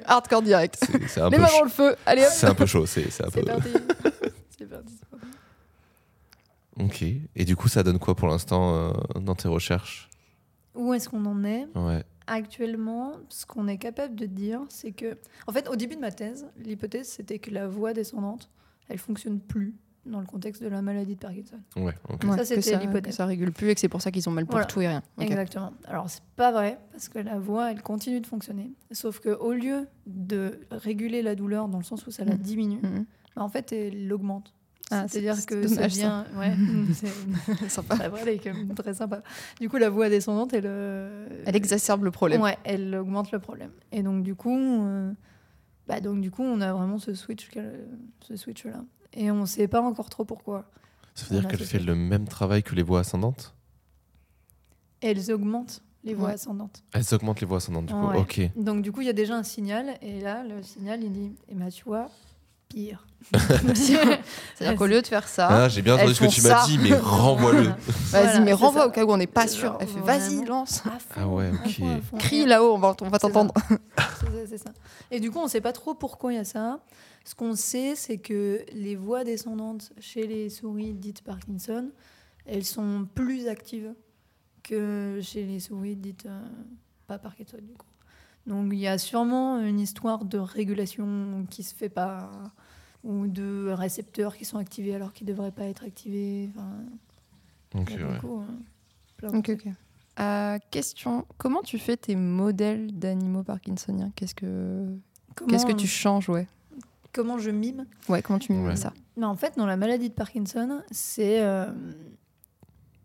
[0.06, 0.78] Hardcore direct.
[0.86, 1.96] C'est c'est un, Les peu mains ch- dans le feu.
[2.06, 2.30] Allez hop.
[2.32, 2.86] c'est un peu chaud.
[2.86, 3.42] C'est c'est un peu.
[4.58, 4.94] C'est parti.
[6.80, 7.04] Ok.
[7.36, 10.10] Et du coup, ça donne quoi pour l'instant euh, dans tes recherches?
[10.76, 11.68] Où est-ce qu'on en est?
[11.76, 12.04] Ouais.
[12.28, 16.12] Actuellement, ce qu'on est capable de dire, c'est que, en fait, au début de ma
[16.12, 18.50] thèse, l'hypothèse c'était que la voie descendante,
[18.88, 19.74] elle fonctionne plus
[20.06, 21.58] dans le contexte de la maladie de Parkinson.
[21.76, 21.94] Ouais.
[22.10, 22.24] ok.
[22.24, 23.16] Ouais, Ça, que c'était ça- l'hypothèse.
[23.16, 24.66] Ça régule plus et que c'est pour ça qu'ils ont mal pour Voilà.
[24.66, 25.04] tout et rien.
[25.20, 25.74] Exactement.
[25.88, 28.72] Alors, c'est pas vrai, parce que la voix, elle continue de fonctionner.
[28.92, 32.40] Sauf qu'au lieu de réguler la douleur dans le sens où ça la Mhm.
[32.42, 33.06] diminue, Mhm.
[33.36, 34.54] bah, en fait, elle l'augmente.
[34.94, 36.24] Ah, C'est-à-dire c'est- que ça devient.
[36.36, 36.52] Ouais,
[36.94, 37.08] c'est
[37.70, 37.96] Sympa.
[37.96, 39.22] très vrai, est même très sympa.
[39.62, 40.66] Du coup, la voix descendante, elle.
[40.66, 42.42] euh, Elle exacerbe le problème.
[42.42, 43.72] Ouais, elle augmente le problème.
[43.94, 45.14] Et donc, du coup, euh,
[45.88, 47.50] bah, donc, du coup on a vraiment ce switch,
[48.22, 48.84] ce switch là.
[49.14, 50.70] Et on sait pas encore trop pourquoi.
[51.16, 53.54] Ça veut dire On qu'elle fait le même travail que les voies ascendantes?
[55.02, 56.34] Elles augmentent les voix Ouais.
[56.34, 56.84] ascendantes.
[56.94, 58.08] Elles augmentent les voies ascendantes, du coup.
[58.08, 58.18] Ouais.
[58.20, 58.42] Ok.
[58.56, 59.98] Donc, du coup, il y a déjà un signal.
[60.02, 62.10] Et là, le signal, il dit Eh ben, tu vois,
[62.74, 63.06] pire.
[63.74, 66.78] C'est-à-dire qu'au lieu de faire ça, Ah, j'ai bien entendu ce que tu m'as dit,
[66.80, 67.64] mais renvoie-le.
[67.64, 67.74] vas-y,
[68.10, 68.88] Voilà, mais renvoie ça.
[68.88, 69.70] au cas où on n'est pas sûr.
[69.70, 70.82] genre Elle fait vas-y, lance.
[70.86, 71.82] À fond, Ah ouais, ok.
[72.10, 72.18] fond.
[72.18, 73.54] Crie là-haut, on va, on va C'est t'entendre.
[74.20, 74.72] C'est ça, c'est ça.
[75.12, 76.80] Et du coup, on ne sait pas trop pourquoi il y a ça.
[77.26, 81.90] Ce qu'on sait, c'est que les voies descendantes chez les souris dites Parkinson,
[82.46, 83.94] elles sont plus actives
[84.64, 86.42] que chez les souris dites euh,
[87.08, 87.86] pas Parkinson, du coup.
[88.48, 92.30] Donc, il y a sûrement une histoire de régulation qui se fait pas
[93.04, 96.50] ou de récepteurs qui sont activés alors qu'ils ne devraient pas être activés.
[96.56, 96.70] Enfin,
[97.76, 98.14] Ok, il y a ouais.
[98.20, 98.44] beaucoup,
[99.18, 99.68] plein de Ok.
[100.20, 104.12] Euh, question comment tu fais tes modèles d'animaux parkinsoniens?
[104.16, 104.88] Qu'est-ce que
[105.48, 106.48] qu'est-ce que tu changes ouais?
[107.14, 107.86] Comment je mime?
[108.10, 108.76] Ouais, comment tu mimes Ouais.
[108.76, 108.94] ça?
[109.18, 111.72] Mais en fait, dans la maladie de Parkinson, c'est euh,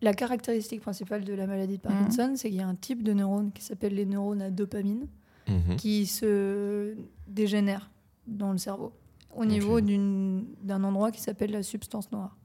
[0.03, 3.13] la caractéristique principale de la maladie de Parkinson, c'est qu'il y a un type de
[3.13, 5.07] neurones qui s'appelle les neurones à dopamine
[5.49, 5.77] Mhm.
[5.77, 6.97] qui se
[7.29, 7.91] dégénèrent
[8.27, 8.93] dans le cerveau
[9.35, 9.85] au niveau Ok.
[9.85, 12.37] d'une- d'un endroit qui s'appelle la substance noire.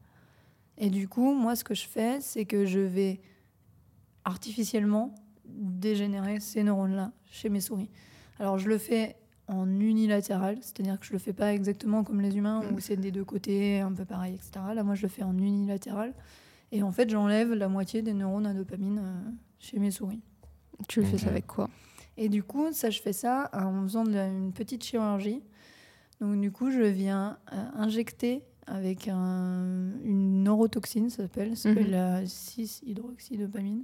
[0.78, 3.22] Et du coup, moi, ce que je fais, c'est que je vais
[4.26, 7.90] artificiellement dégénérer ces neurones-là chez mes souris.
[8.40, 9.16] Alors, je le fais
[9.48, 13.12] en unilatéral, c'est-à-dire que je le fais pas exactement comme les humains où c'est des
[13.12, 14.52] deux côtés, un peu pareil, etc.
[14.74, 16.14] Là, moi, je le fais en unilatéral.
[16.72, 20.22] Et en fait, j'enlève la moitié des neurones à dopamine euh, chez mes souris.
[20.88, 21.70] Tu le fais avec quoi?
[22.18, 25.42] Et du coup, ça, je fais ça en faisant de la- une petite chirurgie.
[26.20, 31.86] Donc, du coup, je viens euh, injecter avec un- une neurotoxine, ça s'appelle, ça s'appelle
[31.86, 31.92] Mhm.
[31.92, 33.84] la 6-hydroxydopamine.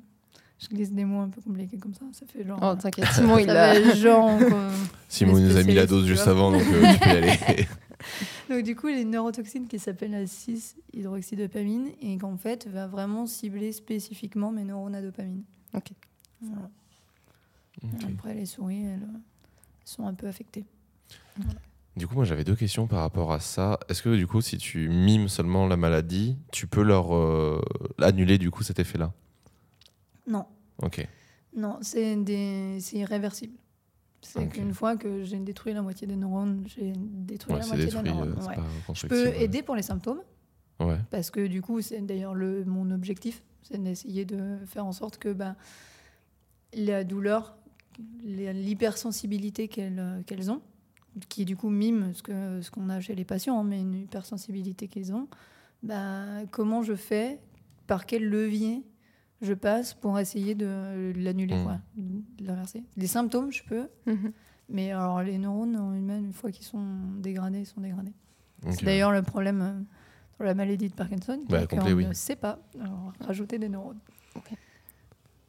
[0.60, 2.60] Je glisse des mots un peu compliqués comme ça, ça fait genre.
[2.63, 3.94] Oh, t'inquiète, Simon, il a.
[3.96, 4.38] genre.
[4.40, 4.70] quoi.
[5.08, 7.68] Simon nous a mis la dose juste avant, donc euh, tu peux y aller.
[8.50, 13.72] Donc, du coup, les neurotoxines qui s'appellent la 6-hydroxydopamine et qu'en fait va vraiment cibler
[13.72, 15.44] spécifiquement mes neurones à dopamine.
[15.76, 15.90] Ok.
[16.42, 16.70] Voilà.
[18.13, 19.20] Après, les souris, elles euh,
[19.86, 20.66] sont un peu affectées.
[21.96, 23.80] Du coup, moi j'avais deux questions par rapport à ça.
[23.90, 27.62] Est-ce que du coup, si tu mimes seulement la maladie, tu peux leur euh,
[28.02, 29.13] annuler du coup cet effet-là?
[30.28, 30.46] Non.
[30.82, 31.08] Ok.
[31.56, 32.78] Non, c'est des...
[32.94, 33.58] irréversible.
[34.22, 37.86] C'est qu'une fois que j'ai détruit la moitié des neurones, j'ai détruit Ouais, la moitié
[37.86, 38.04] détruit.
[38.04, 38.36] des euh, neurones.
[38.42, 38.58] c'est ouais.
[38.94, 39.44] Je peux ouais.
[39.44, 40.22] aider pour les symptômes,
[40.80, 40.98] Ouais.
[41.10, 42.63] parce que du coup, c'est d'ailleurs le...
[42.66, 45.56] mon objectif, c'est d'essayer de faire en sorte que bah,
[46.74, 47.58] la douleur,
[48.24, 50.62] l'hypersensibilité qu'elles euh, qu'elles ont,
[51.30, 53.96] qui du coup mime ce qu'on ce qu'on a chez les patients, hein, mais une
[53.96, 55.28] hypersensibilité qu'ils ont,
[55.84, 57.40] bah, comment je fais,
[57.88, 58.84] par quel levier
[59.42, 61.64] je passe pour essayer de l'annuler, Mm.
[61.64, 62.84] quoi, de l'inverser.
[62.96, 64.32] Les symptômes, je peux, Mhm.
[64.70, 66.84] mais alors les neurones en une fois qu'ils sont
[67.20, 68.14] dégradés, ils sont dégradés.
[68.72, 69.80] C'est d'ailleurs le problème euh,
[70.36, 72.06] sur la maladie de Parkinson, Bah, qu'on oui.
[72.06, 74.00] ne sait pas alors, rajouter des neurones.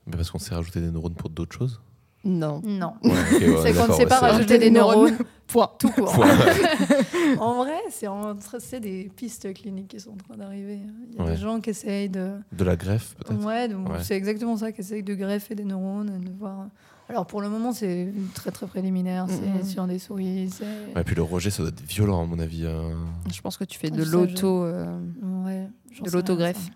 [0.06, 1.80] Mais parce qu'on s'est rajouté des neurones pour d'autres choses?
[2.24, 2.60] Non.
[2.64, 2.94] Non.
[3.02, 5.70] Ouais, ok, ouais, C'est qu'on ne sait pas rajouter des neurones Point.
[5.78, 6.12] tout court.
[6.12, 6.28] Point.
[7.40, 10.80] en vrai, c'est en train- c'est des pistes cliniques qui sont en train d'arriver.
[11.10, 11.30] Il y a Ouais.
[11.30, 12.32] des gens qui essayent de.
[12.52, 14.02] De la greffe, peut-être Ouais, donc Ouais.
[14.02, 16.66] c'est exactement ça, qui essayent de greffer des neurones, et de voir.
[17.08, 20.50] Alors pour le moment, c'est très très préliminaire, c'est sur des souris.
[20.94, 22.66] Ouais, puis le rejet, ça doit être violent, à mon avis.
[22.66, 22.90] hein.
[23.32, 24.64] Je pense que tu fais Ah, de ça, l'auto.
[24.64, 24.98] euh,
[26.04, 26.68] De l'autogreffe.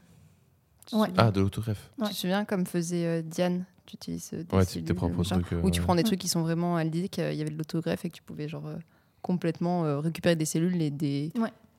[1.19, 1.91] Ah, de l'autogreffe.
[1.99, 2.07] Ouais.
[2.09, 4.95] Tu te souviens comme faisait euh, Diane Tu utilises euh, des Ouais, tu- tes cellules,
[4.95, 5.41] propres machin.
[5.41, 5.85] trucs, euh, Ou tu ouais.
[5.85, 6.05] prends des Ouais.
[6.05, 6.79] trucs qui sont vraiment.
[6.79, 8.77] Elle disait qu'il y avait de l'autogreffe et que tu pouvais genre euh,
[9.21, 11.31] complètement euh, récupérer des cellules et des,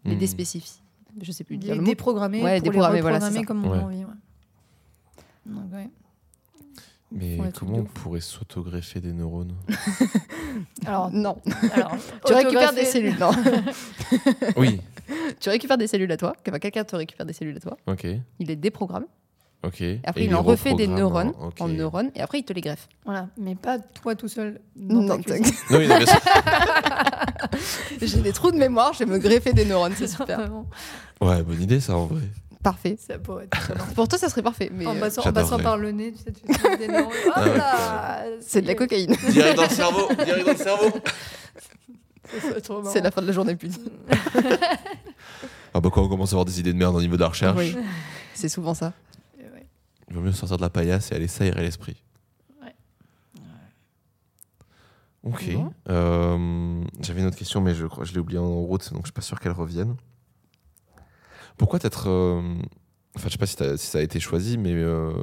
[0.05, 0.19] les Hmm.
[0.19, 0.81] déspécifier.
[1.21, 1.87] Je sais plus dire Les le mot.
[1.87, 3.77] déprogrammer Ouais, pour déprogrammer, les voilà, comme on Ouais.
[3.79, 3.97] a envie.
[3.97, 4.05] ouais.
[5.45, 5.89] Donc, ouais.
[7.11, 9.53] Mais comment on pourrait s'autogreffer des neurones
[10.85, 11.37] Alors, Non.
[11.73, 11.95] alors,
[12.25, 13.17] tu récupères des cellules.
[13.19, 13.31] Non.
[14.57, 14.81] Oui.
[15.39, 16.33] tu récupères des cellules à toi.
[16.43, 17.77] Quelqu'un te récupère des cellules à toi.
[17.87, 18.05] Ok.
[18.39, 19.05] Il les déprogramme.
[19.63, 19.79] Ok.
[19.81, 22.61] Et après, Et il en refait des neurones en neurones et après, il te les
[22.61, 22.87] greffe.
[23.05, 25.55] Voilà, mais pas toi tout seul dans Non, ta cuisine.
[25.71, 26.19] Non, oui, non, bien sûr.
[28.01, 30.39] J'ai des trous de mémoire, je vais me greffer des neurones, c'est super.
[30.39, 30.65] Vraiment,
[31.21, 32.21] Ouais, bonne idée ça en vrai.
[32.61, 32.97] Parfait.
[32.99, 33.73] ça pourrait être.
[33.95, 36.23] Pour toi, ça serait parfait, mais en, euh, passant, en passant par le nez, tu
[36.23, 37.11] sais, tu fais des neurones.
[37.33, 39.15] Ah là, c'est de la cocaïne.
[39.29, 40.07] Direct dans le cerveau.
[40.25, 40.91] Direct dans le cerveau.
[42.91, 43.71] C'est la fin de la journée, plus.
[45.73, 47.27] Ah bah quand on commence à avoir des idées de merde au niveau de la
[47.29, 47.75] recherche, Oui.
[48.33, 48.93] C'est souvent ça.
[50.13, 52.03] Il vaut mieux sortir de la paillasse et aller s'aérer l'esprit.
[52.61, 52.75] Ouais.
[55.23, 55.51] Ok.
[55.55, 55.73] Bon.
[55.89, 59.21] Euh, J'avais une autre question, mais je l'ai oubliée en route, donc je suis pas
[59.23, 59.95] sûr qu'elle revienne.
[61.57, 62.41] Pourquoi être euh,
[63.15, 63.47] Enfin, je sais pas
[63.77, 65.13] si, ça a été choisi, mais euh,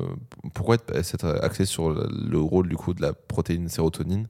[0.55, 4.27] pourquoi être- s'être axé sur le, le rôle du coup de la protéine sérotonine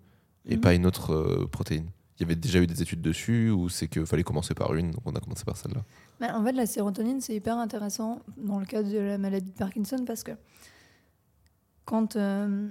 [0.47, 0.61] et Mhm.
[0.61, 1.87] pas une autre protéine?
[2.19, 4.91] Il y avait déjà eu des études dessus ou c'est qu'il fallait commencer par une,
[4.91, 5.83] donc on a commencé par celle-là?
[6.21, 9.57] Mais en fait, la sérotonine, c'est hyper intéressant dans le cadre de la maladie de
[9.57, 10.33] Parkinson parce que
[11.85, 12.69] quand, euh,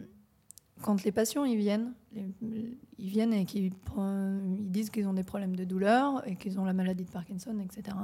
[0.81, 5.23] quand les patients ils viennent, les- ils viennent et qu'ils ils disent qu'ils ont des
[5.23, 7.97] problèmes de douleur et qu'ils ont la maladie de Parkinson, etc.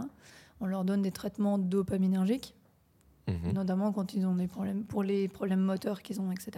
[0.60, 2.54] On leur donne des traitements dopaminergiques,
[3.28, 3.54] Mhm.
[3.54, 6.52] notamment quand ils ont des problèmes pour les problèmes moteurs qu'ils ont, etc.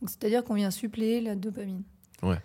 [0.00, 1.82] Donc c'est-à-dire qu'on vient suppléer la dopamine.
[2.22, 2.38] Ouais.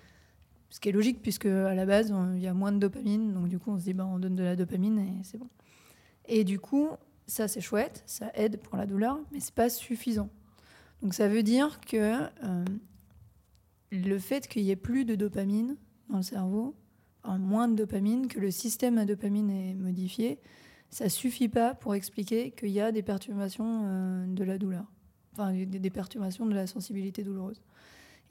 [0.70, 3.48] Ce qui est logique puisque à la base il y a moins de dopamine, donc
[3.48, 5.48] du coup on se dit bah, on donne de la dopamine et c'est bon.
[6.30, 6.90] Et du coup
[7.30, 10.30] ça c'est chouette, ça aide pour la douleur, mais c'est pas suffisant.
[11.02, 12.66] Donc ça veut dire que euh,
[13.92, 15.78] le fait qu'il y ait plus de dopamine
[16.10, 16.76] dans le cerveau,
[17.24, 20.40] enfin, moins de dopamine, que le système à dopamine est modifié,
[20.90, 24.86] ça suffit pas pour expliquer qu'il y a des perturbations euh, de la douleur,
[25.34, 27.62] enfin des, perturbations de la sensibilité douloureuse.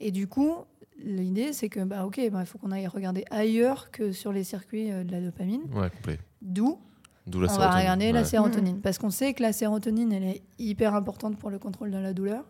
[0.01, 0.55] Et du coup,
[0.97, 4.43] l'idée c'est que bah ok, bah, il faut qu'on aille regarder ailleurs que sur les
[4.43, 6.19] circuits euh, de la dopamine, Ouais, complet.
[6.41, 6.79] d'où
[7.27, 8.81] D'où la on va regarder la sérotonine.
[8.81, 12.13] Parce qu'on sait que la sérotonine, elle est hyper importante pour le contrôle de la
[12.13, 12.43] douleur.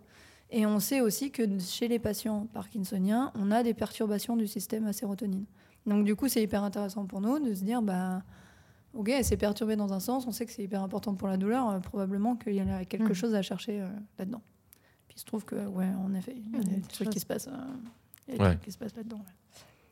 [0.52, 4.86] Et on sait aussi que chez les patients parkinsoniens, on a des perturbations du système
[4.88, 5.46] à sérotonine.
[5.86, 8.24] Donc du coup, c'est hyper intéressant pour nous de se dire, bah,
[8.94, 11.70] ok, c'est perturbé dans un sens, on sait que c'est hyper important pour la douleur,
[11.70, 13.14] euh, probablement qu'il y a quelque Mhm.
[13.14, 14.42] chose à chercher euh, là-dedans.
[15.08, 17.08] Puis il se trouve que, ouais, en effet, il y a a des des trucs
[17.08, 17.14] choses.
[17.14, 17.52] qui se passent, euh,
[18.28, 18.50] il y a des Ouais.
[18.52, 19.18] trucs qui se passent là-dedans.
[19.18, 19.34] ouais.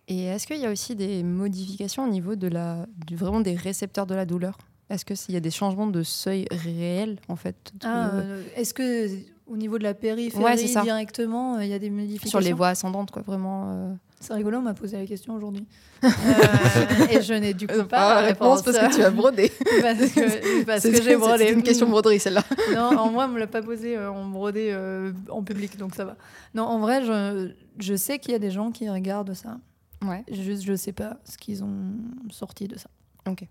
[0.08, 3.56] Et est-ce qu'il y a aussi des modifications au niveau de la, du, vraiment des
[3.56, 4.58] récepteurs de la douleur?
[4.90, 7.74] Est-ce qu'il y a des changements de seuil réel en fait?
[7.84, 9.10] Ah, euh, est-ce que
[9.48, 12.30] au niveau de la périphérie Ouais, directement, euh, il y a des modifications?
[12.30, 13.94] Sur les voies ascendantes quoi vraiment euh.
[14.20, 15.66] C'est rigolo, on m'a posé la question aujourd'hui.
[16.04, 18.62] Euh, et je n'ai du coup Euh, pas la réponse.
[18.62, 19.52] parce que tu as brodé.
[19.82, 21.48] parce que, parce C'est- que j'ai brodé.
[21.48, 22.44] C'est une question broderie celle-là.
[22.74, 25.96] Non, en vrai, on me l'a pas posé euh, en brodé euh, en public, donc
[25.96, 26.16] ça va.
[26.54, 29.58] Non, en vrai, je, je sais qu'il y a des gens qui regardent ça.
[30.04, 30.24] Ouais.
[30.32, 31.94] Juste, je sais pas ce qu'ils ont
[32.30, 32.90] sorti de ça.
[33.28, 33.46] Ok.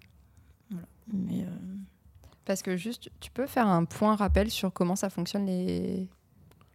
[0.70, 0.86] Voilà.
[1.12, 1.48] Mais euh,
[2.44, 6.08] Parce que juste, tu peux faire un point rappel sur comment ça fonctionne les,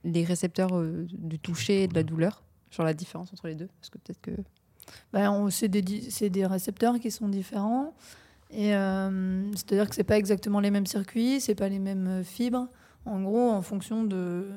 [0.04, 3.70] les récepteurs euh, du toucher et de la douleur, sur la différence entre les deux?
[3.80, 4.32] Parce que peut-être que.
[5.14, 7.94] on- c'est des, di- des récepteurs qui sont différents.
[8.50, 12.68] Et euh, c'est-à-dire que c'est pas exactement les mêmes circuits, c'est pas les mêmes fibres.
[13.06, 14.48] En gros, en fonction de,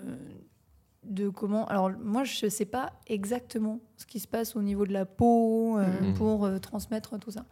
[1.07, 1.67] de comment.
[1.69, 5.79] Alors, moi, je sais pas exactement ce qui se passe au niveau de la peau
[5.79, 6.15] euh, Mhm.
[6.15, 7.45] pour euh, transmettre tout ça.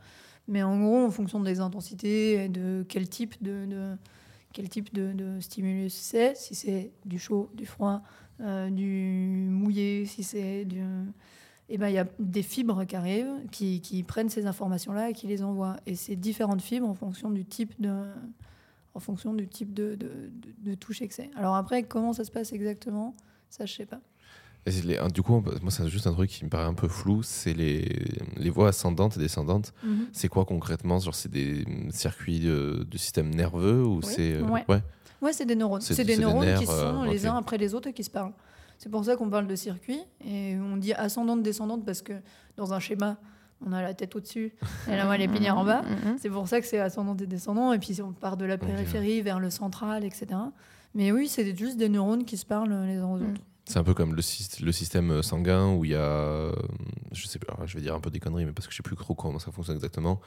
[0.49, 3.97] Mais en gros, en fonction des intensités et de quel type de, de-
[4.53, 8.03] quel type de, de stimulus c'est, si c'est du chaud, du froid,
[8.41, 10.83] euh, du mouillé, si c'est du.
[11.69, 15.13] Eh ben, il y a des fibres qui arrivent, qui, qui prennent ces informations-là et
[15.15, 15.77] qui les envoient.
[15.87, 18.05] Et c'est différentes fibres en fonction du type de,
[18.95, 21.31] en fonction du type de, de, de- de toucher que c'est.
[21.37, 23.15] Alors après, comment ça se passe exactement?
[23.53, 24.01] Ça, je sais pas.
[24.65, 27.53] Les- du coup, moi, c'est juste un truc qui me paraît un peu flou, c'est
[27.53, 27.85] les,
[28.37, 29.75] les voies ascendantes et descendantes.
[30.13, 30.99] C'est quoi concrètement?
[31.01, 34.05] Genre, c'est des circuits de- du système nerveux ou Oui.
[34.07, 34.65] c'est euh, Ouais.
[35.21, 35.81] Ouais, c'est des neurones.
[35.81, 37.33] C'est- des c'est des neurones nerfs, qui sont euh, les ok.
[37.33, 38.33] uns après les autres et qui se parlent.
[38.79, 42.15] C'est pour ça qu'on parle de circuit et on dit ascendante, descendante parce que
[42.57, 43.19] dans un schéma,
[43.65, 44.53] on a la tête au-dessus
[44.89, 45.83] et la moelle épinière en bas.
[45.83, 46.17] Mhm.
[46.19, 47.73] C'est pour ça que c'est ascendant et descendant.
[47.73, 50.27] Et puis on part de la périphérie vers le central, etc.
[50.95, 53.31] Mais oui, c'est juste des neurones qui se parlent les uns aux Mm.
[53.33, 53.41] autres.
[53.65, 56.53] C'est un peu comme le, syst- le système sanguin où il y a, euh,
[57.13, 58.83] je sais pas, je vais dire un peu des conneries, mais parce que je sais
[58.83, 60.21] plus trop comment ça fonctionne exactement.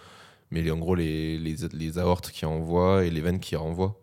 [0.51, 3.99] Mais les- en gros, les, les, les aortes qui envoient et les veines qui renvoient.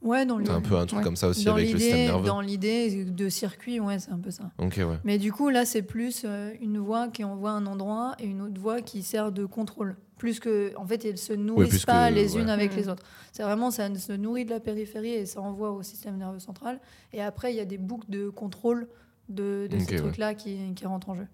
[0.00, 1.04] Ouais, dans C'est un peu un truc Ouais.
[1.04, 2.26] comme ça aussi dans avec le système nerveux.
[2.26, 4.50] dans l'idée de circuit, ouais, c'est un peu ça.
[4.58, 4.98] Ok, ouais.
[5.04, 8.40] Mais du coup, là, c'est plus euh, une voie qui envoie un endroit et une
[8.40, 9.96] autre voie qui sert de contrôle.
[10.22, 12.76] Plus que, en fait, elles se nourrissent pas que- les unes avec Mm.
[12.76, 13.02] les autres.
[13.32, 16.78] C'est vraiment, ça se nourrit de la périphérie et ça envoie au système nerveux central.
[17.12, 18.86] Et après, il y a des boucles de contrôle
[19.28, 19.96] de, ces ouais.
[19.96, 21.26] trucs-là qui, qui rentrent en jeu.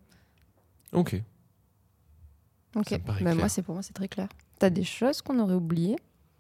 [0.92, 1.22] Ok.
[2.76, 2.98] Ok.
[3.20, 4.28] Bah, moi, c'est pour moi, c'est très clair.
[4.58, 5.96] Tu as des choses qu'on aurait oubliées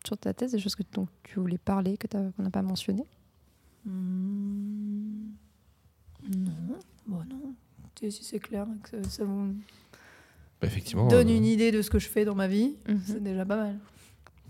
[0.06, 2.62] sur ta thèse, des choses que dont tu voulais parler, que t'as- qu'on n'a pas
[2.62, 3.04] mentionnées?
[3.84, 5.32] Hmm,
[6.34, 7.54] Non, bon non.
[8.00, 9.54] Et Si c'est clair, que ça, ça vous
[10.60, 13.00] Bah, effectivement, donne euh, une idée de ce que je fais dans ma vie, Mhm.
[13.06, 13.76] c'est déjà pas mal.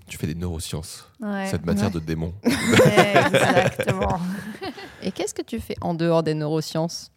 [0.06, 1.46] tu fais des neurosciences, Ouais.
[1.48, 1.92] cette matière Ouais.
[1.94, 2.32] de démon.
[2.44, 4.18] Exactement.
[5.02, 7.12] Et qu'est-ce que tu fais en dehors des neurosciences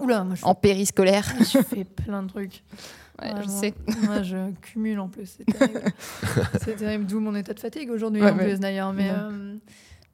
[0.00, 2.62] Oula, moi je, En périscolaire je fais plein de trucs.
[3.20, 3.74] Ouais, je sais.
[4.04, 5.36] Moi, je cumule en plus.
[5.38, 5.82] C'est terrible.
[6.64, 8.92] c'est terrible, d'où mon état de fatigue aujourd'hui Ouais, en plus d'ailleurs.
[8.92, 9.54] Mais euh,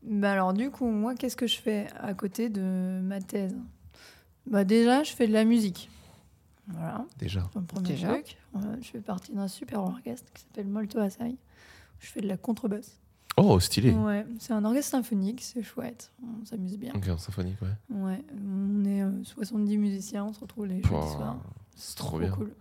[0.03, 3.57] bah alors du coup, moi, qu'est-ce que je fais à côté de ma thèse?
[4.47, 5.89] Bah déjà, je fais de la musique.
[6.71, 7.49] Voilà, Déjà.
[7.67, 8.09] premier Déjà.
[8.09, 8.37] truc.
[8.55, 11.37] Ouais, je fais partie d'un super orchestre qui s'appelle Molto Assai.
[12.01, 12.99] Je fais de la contrebasse.
[13.37, 13.93] Oh, stylé.
[13.93, 16.11] Ouais, c'est un orchestre symphonique, c'est chouette.
[16.23, 16.93] On s'amuse bien.
[16.95, 17.97] Ok, en symphonique, ouais.
[17.97, 21.37] Ouais, on est euh, 70 musiciens, on se retrouve les jeudis Wow, soirs.
[21.77, 22.31] C'est trop bien.
[22.33, 22.53] cool.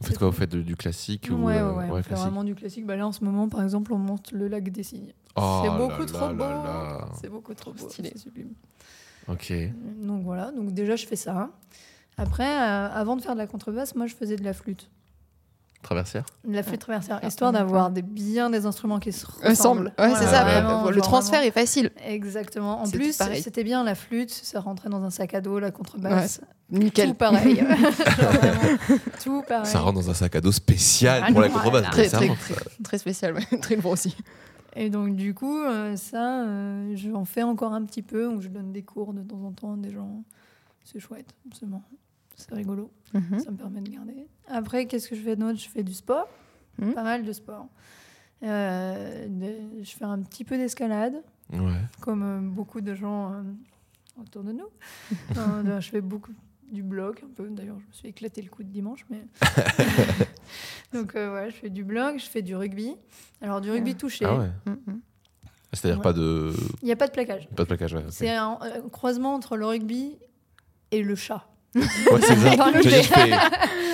[0.00, 2.24] Vous faites quoi Vous faites du classique Ouais, ou ouais, euh, ouais, on fait classique
[2.24, 2.86] vraiment du classique.
[2.86, 5.12] Bah là, en ce moment, par exemple, on monte le lac des cygnes.
[5.36, 6.44] Oh c'est beaucoup trop beau.
[7.20, 7.88] C'est beaucoup trop beau.
[7.88, 8.10] stylé.
[8.14, 8.54] c'est sublime.
[9.28, 9.52] Ok.
[10.02, 11.50] Donc voilà, donc déjà, je fais ça.
[12.18, 14.90] Après, euh, avant de faire de la contrebasse, moi, je faisais de la flûte.
[15.82, 19.50] Traversière De la flûte traversière, Ah, histoire d'avoir des, bien des instruments qui se ressemblent.
[19.50, 19.92] Ensemble.
[19.98, 20.44] Ouais, c'est Ouais, ça.
[20.44, 20.52] ouais.
[20.60, 21.48] Vraiment, le genre transfert vraiment.
[21.48, 21.90] est facile.
[22.04, 22.82] Exactement.
[22.82, 26.42] En plus, c'était bien la flûte, ça rentrait dans un sac à dos, la contrebasse.
[26.70, 27.08] Nickel.
[27.08, 27.56] Tout pareil.
[28.18, 28.78] Genre vraiment,
[29.24, 29.66] tout pareil.
[29.66, 31.90] Ça rentre dans un sac à dos spécial Ah pour la non, contrebasse.
[31.90, 32.28] Très, très,
[32.84, 33.58] très, spécial, ouais.
[33.62, 34.14] très gros aussi.
[34.76, 38.48] Et donc, du coup, euh, ça, euh, j'en fais encore un petit peu, où je
[38.48, 40.22] donne des cours de temps en temps à des gens.
[40.90, 41.84] C'est chouette, c'est marrant.
[42.36, 43.38] C'est rigolo, Mhm.
[43.40, 44.26] ça me permet de garder.
[44.48, 45.58] Après, qu'est-ce que je fais d'autre?
[45.58, 46.26] Je fais du sport,
[46.78, 46.94] Mhm.
[46.94, 47.68] pas mal de sport.
[48.42, 51.22] Euh, de- je fais un petit peu d'escalade,
[51.52, 51.76] Ouais.
[52.00, 53.42] comme euh, beaucoup de gens euh,
[54.20, 54.68] autour de nous.
[55.36, 56.32] Euh, je fais beaucoup
[56.72, 57.48] du bloc, un peu.
[57.50, 59.04] D'ailleurs, je me suis éclaté le coup de dimanche.
[59.10, 59.24] Mais...
[60.92, 62.94] Donc, euh, ouais, je fais du bloc, je fais du rugby.
[63.40, 64.24] Alors, du rugby touché.
[64.24, 64.50] Ah ouais.
[64.66, 65.00] Mhm.
[65.72, 66.02] C'est-à-dire Ouais.
[66.02, 67.48] pas de Il n'y a pas de plaquage.
[67.50, 67.94] pas de plaquage.
[67.94, 68.04] Ouais.
[68.10, 70.16] C'est un, euh, croisement entre le rugby
[70.90, 71.44] et le chat.
[71.76, 71.82] Ouais,
[72.20, 73.16] c'est ça.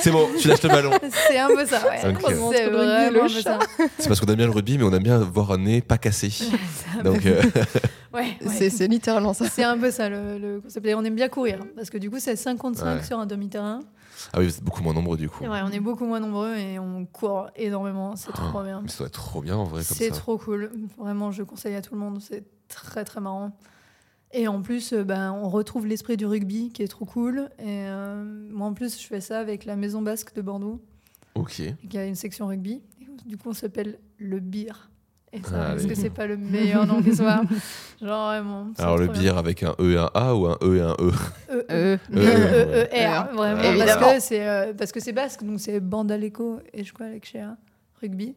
[0.00, 0.90] C'est bon, tu lâches le ballon.
[1.28, 2.10] C'est un peu ça, ouais.
[2.10, 2.22] Ok.
[2.52, 3.58] C'est vraiment ça.
[3.98, 5.98] C'est parce qu'on aime bien le rugby, mais on aime bien voir un nez pas
[5.98, 6.30] cassé.
[7.04, 7.42] Donc, euh,
[8.14, 8.36] Ouais, ouais.
[8.48, 9.46] C'est c'est littéralement ça.
[9.48, 10.86] C'est un peu ça le, le concept.
[10.86, 13.02] Et on aime bien courir parce que du coup, c'est 55 Ouais.
[13.02, 13.80] sur un demi-terrain.
[14.32, 15.44] ah oui, vous êtes beaucoup moins nombreux du coup.
[15.44, 18.16] Ouais, on est beaucoup moins nombreux et on court énormément.
[18.16, 18.80] C'est trop bien.
[18.82, 20.14] Mais ça doit être trop bien en vrai comme C'est ça.
[20.14, 20.70] trop cool.
[20.98, 22.20] Vraiment, je conseille à tout le monde.
[22.26, 23.52] C'est très très marrant.
[24.38, 27.48] Et en plus, euh, ben, on retrouve l'esprit du rugby qui est trop cool.
[27.58, 28.22] Et euh,
[28.52, 30.78] moi, en plus, je fais ça avec la Maison Basque de Bordeaux,
[31.34, 31.62] Ok.
[31.88, 32.82] qui a une section rugby.
[33.24, 34.90] Du coup, on s'appelle le beer.
[35.32, 35.88] Et ça, Ah, est-ce oui.
[35.90, 37.40] que c'est pas le meilleur nom qui soit
[38.00, 38.68] Genre vraiment.
[38.78, 41.10] Alors le bière avec un E et un A ou un E et un E
[41.50, 43.84] E, E, E, E, E, R, vraiment.
[43.86, 47.24] Parce que c'est euh, parce que c'est basque, donc c'est Bandaleco et je crois avec
[47.26, 47.56] Chéa,
[48.00, 48.34] rugby.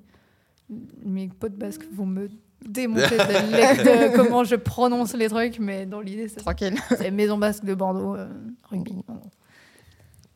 [1.05, 2.27] Mes potes basques vont me
[2.67, 6.41] démonter de, l'ec- de comment je prononce les trucs, mais dans l'idée, c'est ça.
[6.41, 6.75] Tranquille.
[6.97, 8.27] C'est Maison Basque de Bordeaux, euh,
[8.69, 8.93] rugby.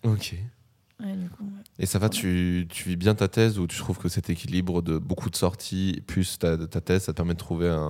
[0.03, 0.35] Ok.
[0.99, 1.63] Ouais, du coup, ouais.
[1.79, 4.81] Et ça va, tu, tu vis bien ta thèse ou tu trouves que cet équilibre
[4.81, 7.87] de beaucoup de sorties plus ta, ta thèse, ça te permet de trouver un,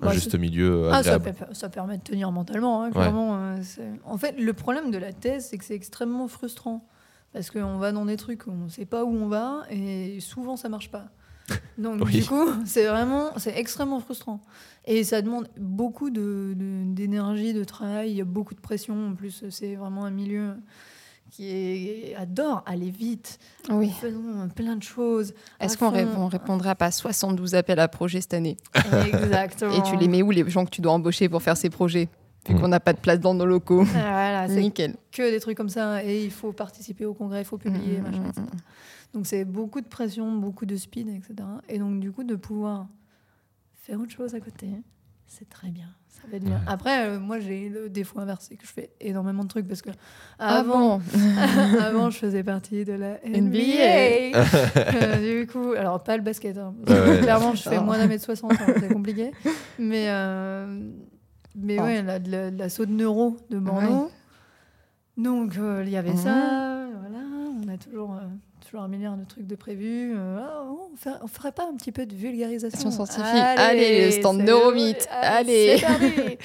[0.00, 3.36] un Bah, juste milieu Ah, ça, permet de tenir mentalement, hein, clairement.
[3.36, 3.56] euh,
[4.04, 6.86] en fait, le problème de la thèse, c'est que c'est extrêmement frustrant.
[7.32, 10.20] Parce qu'on va dans des trucs où on ne sait pas où on va et
[10.20, 11.06] souvent ça marche pas.
[11.78, 12.12] Donc Oui.
[12.12, 14.40] du coup, c'est vraiment, c'est extrêmement frustrant.
[14.86, 19.08] Et ça demande beaucoup de- de- d'énergie, de, travail, il y a beaucoup de pression.
[19.08, 20.54] En plus, c'est vraiment un milieu
[21.30, 23.38] qui est, adore aller vite.
[23.70, 23.90] Oui.
[24.00, 25.34] Faisons plein de choses.
[25.58, 28.56] Est-ce qu'on ré- on répondra pas à 72 appels à projets cette année?
[29.06, 29.72] Exactement.
[29.72, 32.08] Et tu les mets où les gens que tu dois embaucher pour faire ces projets?
[32.46, 32.60] Vu Mm.
[32.60, 33.82] qu'on n'a pas de place dans nos locaux.
[33.84, 34.94] Voilà, c'est Nickel.
[35.10, 38.02] que des trucs comme ça et il faut participer au congrès, il faut publier, Mm,
[38.02, 38.42] machin, mm, etc.
[39.14, 41.34] Donc c'est beaucoup de pression, beaucoup de speed, etc.
[41.68, 42.88] Et donc du coup de pouvoir
[43.74, 44.68] faire autre chose à côté,
[45.26, 45.86] c'est très bien.
[46.08, 46.56] Ça fait du bien.
[46.56, 46.62] Ouais.
[46.66, 49.82] Après, euh, moi j'ai le défaut inverse, c'est que je fais énormément de trucs parce
[49.82, 49.90] que
[50.38, 51.00] Ah avant,
[51.80, 54.38] avant je faisais partie de la NBA.
[54.94, 58.24] Euh, du coup, alors pas le basket, hein, Ouais, clairement je fais moins d'un mètre
[58.24, 59.30] 60, hein, c'est compliqué.
[59.78, 60.90] Mais, euh,
[61.56, 61.82] mais Oh.
[61.84, 64.10] ouais, la, la, la saut de neuro de Bordeaux.
[65.16, 66.16] Donc euh, il y avait Mhm.
[66.16, 67.24] ça, voilà,
[67.64, 68.16] on a toujours,
[68.82, 70.12] un milliard de trucs de prévus.
[70.16, 70.64] euh, ah,
[71.22, 73.22] on, ferait pas un petit peu de vulgarisation scientifique.
[73.24, 75.06] Allez, le stand c'est- Neuromythe.
[75.10, 75.78] Allez.
[75.78, 76.04] C'est parti.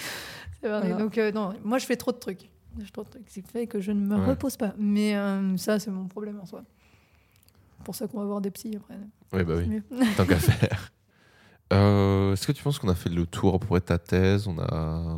[0.61, 0.89] C'est parti.
[0.89, 0.95] Voilà.
[0.97, 2.49] Donc euh, non, moi je fais trop de trucs.
[2.77, 4.25] Je fais trop de trucs, ce qui fait que je ne me Ouais.
[4.25, 4.73] repose pas.
[4.77, 6.63] Mais euh, ça c'est mon problème en soi.
[7.83, 8.95] Pour ça qu'on va voir des psys après.
[9.33, 10.91] Oui, bah C'est oui, tant qu'à faire.
[11.71, 14.47] Euh, Est-ce que tu penses qu'on a fait le tour près de ta thèse?
[14.47, 15.17] On a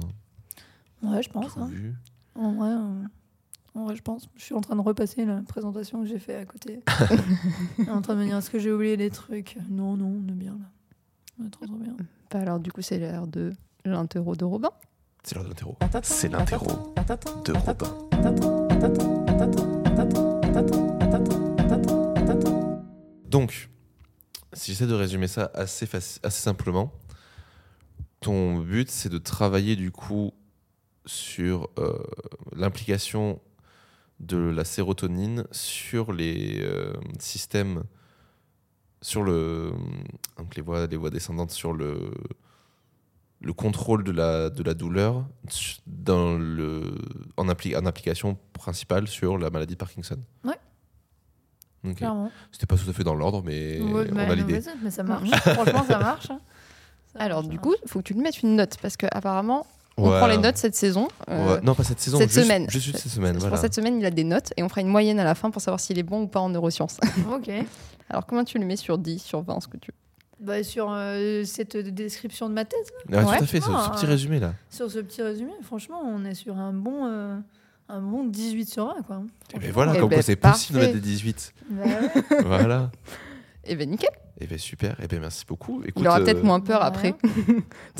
[1.01, 1.53] Ouais, je pense.
[1.53, 1.67] tout hein.
[1.71, 1.93] vu
[2.35, 3.03] En vrai, euh,
[3.73, 4.27] en vrai, je pense.
[4.35, 6.81] Je suis en train de repasser la présentation que j'ai fait à côté.
[7.89, 9.57] en train de me dire, est-ce que j'ai oublié des trucs?
[9.69, 10.65] Non, non, on est bien là.
[11.39, 11.95] On est trop, trop bien.
[12.31, 13.51] Bah alors du coup c'est l'heure de
[13.83, 14.69] l'interro de Robin.
[15.23, 15.77] C'est l'heure de l'interro.
[16.03, 16.93] C'est l'interro
[17.43, 18.11] de Robin.
[23.29, 23.69] Donc,
[24.53, 25.87] si j'essaie de résumer ça assez
[26.29, 26.91] simplement,
[28.19, 30.33] ton but c'est de travailler du coup
[31.05, 31.97] sur euh,
[32.53, 33.41] l'implication
[34.21, 37.83] de la sérotonine sur les euh, systèmes,
[39.01, 39.71] sur le,
[40.37, 42.11] donc les voies, les voies descendantes, sur le,
[43.41, 45.25] le contrôle de la, de la douleur
[45.87, 46.83] dans le,
[47.37, 50.17] en, appli- en application principale sur la maladie de Parkinson.
[50.43, 50.53] Ouais.
[51.83, 51.95] Ok.
[51.95, 52.31] Clairement.
[52.51, 54.61] C'était pas tout à fait dans l'ordre, mais Ouais, on mais, a l'idée.
[54.83, 55.29] mais ça- marche.
[55.35, 56.29] Franchement, ça marche.
[56.29, 56.39] hein.
[57.13, 58.95] Ça Alors, marche, du ça coup, il faut que tu lui mettes une note parce
[58.97, 59.65] que apparemment,
[59.97, 60.17] on Ouais.
[60.17, 61.07] prend les notes cette saison.
[61.29, 61.61] euh, Ouais.
[61.63, 62.69] Non, pas cette saison, cette juste, semaine.
[62.69, 65.19] Juste cette semaine, Pour cette semaine, il a des notes et on fera une moyenne
[65.19, 66.97] à la fin pour savoir s'il est bon ou pas en neurosciences.
[67.31, 67.49] Ok.
[68.09, 70.45] Alors, comment tu le mets sur 10, sur 20, ce que tu veux?
[70.45, 72.79] Bah, sur euh, cette description de ma thèse,
[73.11, 73.37] Ah, Ouais.
[73.37, 74.53] Tout à fait, ce, ce petit résumé là.
[74.69, 77.37] sur ce petit résumé, franchement, on est sur un bon, euh,
[77.89, 79.01] un bon 18 sur 20.
[79.05, 79.21] Quoi.
[79.53, 81.53] Et ben voilà, Eh comme ben, quoi c'est possible de mettre des 18.
[81.69, 82.41] Bah ouais.
[82.45, 82.89] voilà.
[83.65, 84.09] Eh ben nickel.
[84.41, 85.81] Et ben super, et ben merci beaucoup.
[85.85, 87.13] Écoute, il aura euh, peut-être moins peur après.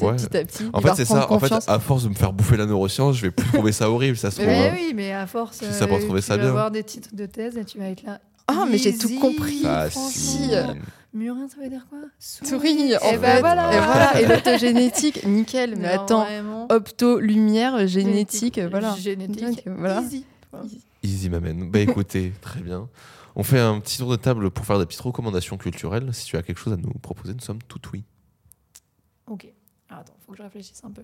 [0.01, 0.15] Ouais.
[0.15, 0.63] Petit à petit.
[0.73, 1.31] En fait, c'est ça.
[1.31, 1.69] En fait, confiance.
[1.69, 4.17] à force de me faire bouffer la neuroscience, je vais plus trouver ça horrible.
[4.17, 4.47] Ça se trouve.
[4.47, 4.73] Mais hein.
[4.75, 6.49] oui, mais à force, Si ça euh, trouver tu ça vas bien.
[6.49, 8.19] avoir des titres de thèse et tu vas être là.
[8.47, 9.61] Ah, mais j'ai tout Easy, compris.
[9.61, 10.75] Facile.
[11.13, 11.99] Murin, ça veut dire quoi?
[12.19, 13.17] Souris, en Et fait.
[13.17, 13.73] ben voilà.
[13.73, 14.21] Et voilà.
[14.21, 15.75] Et l'autogénétique, nickel.
[15.77, 16.67] Mais Non, attends, vraiment.
[16.71, 18.95] opto, lumière, génétique, voilà.
[18.95, 20.01] Génétique, Donc, voilà.
[20.01, 20.25] easy.
[21.03, 21.69] Easy m'amène.
[21.69, 22.87] Bah écoutez, très bien.
[23.35, 26.13] On fait un petit tour de table pour faire des petites recommandations culturelles.
[26.13, 28.03] Si tu as quelque chose à nous proposer, nous sommes tout oui.
[29.27, 29.47] Ok.
[29.89, 31.03] Alors, attends, faut que je réfléchisse un peu.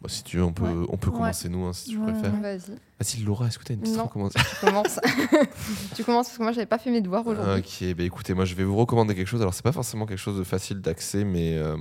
[0.00, 0.86] Bah, si tu veux, on peut, Ouais.
[0.90, 1.16] on peut Ouais.
[1.16, 2.40] commencer nous, hein, si tu Ouais, préfères.
[2.40, 2.58] Vas-y,
[3.00, 4.04] Vas-y, Laura, est-ce que tu as une petite Non.
[4.04, 5.00] recommandation tu commences.
[5.96, 7.60] tu commences parce que moi, j'avais pas fait mes devoirs aujourd'hui.
[7.90, 9.40] Ok, bah écoutez, moi je vais vous recommander quelque chose.
[9.42, 11.76] Alors, c'est pas forcément quelque chose de facile d'accès, mais euh,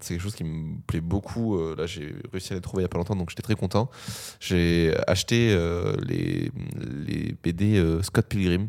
[0.00, 1.58] c'est quelque chose qui me plaît beaucoup.
[1.58, 3.54] Euh, là, j'ai réussi à les trouver il y a pas longtemps, donc j'étais très
[3.54, 3.90] content.
[4.40, 6.50] J'ai acheté euh, les,
[7.06, 8.68] les BD euh, Scott Pilgrim.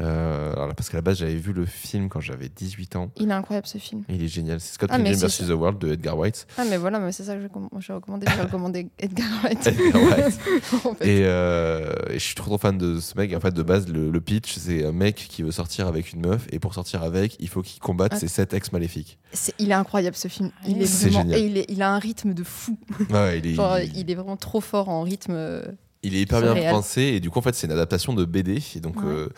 [0.00, 3.10] Euh, alors là, parce qu'à la base, j'avais vu le film quand j'avais 18 ans.
[3.16, 4.02] Il est incroyable ce film.
[4.08, 4.58] Il est génial.
[4.60, 5.46] C'est Scott Ah, Pilgrim vs.
[5.46, 6.46] The World de Edgar White.
[6.58, 8.26] Ah, mais voilà, mais c'est ça que j'ai comm- j'ai recommandé.
[8.34, 9.66] J'ai recommandé Edgar Wright.
[9.66, 10.40] Edgar White.
[10.84, 11.06] en fait.
[11.06, 13.32] Et, euh, et je suis trop, trop fan de ce mec.
[13.34, 16.26] En fait, de base, le, le pitch, c'est un mec qui veut sortir avec une
[16.26, 16.46] meuf.
[16.50, 18.18] Et pour sortir avec, il faut qu'il combatte Ah.
[18.18, 19.18] ses sept ex maléfiques.
[19.60, 20.50] Il est incroyable ce film.
[20.66, 21.38] Il est C'est vraiment génial.
[21.38, 22.76] et il, est- il a un rythme de fou.
[23.10, 25.34] Ouais, il est, Genre, il- il est vraiment trop fort en rythme.
[25.34, 25.62] euh,
[26.02, 28.58] Il est hyper bien pensé et du coup en fait c'est une adaptation de BD
[28.76, 29.06] et donc Ouais.
[29.06, 29.28] euh,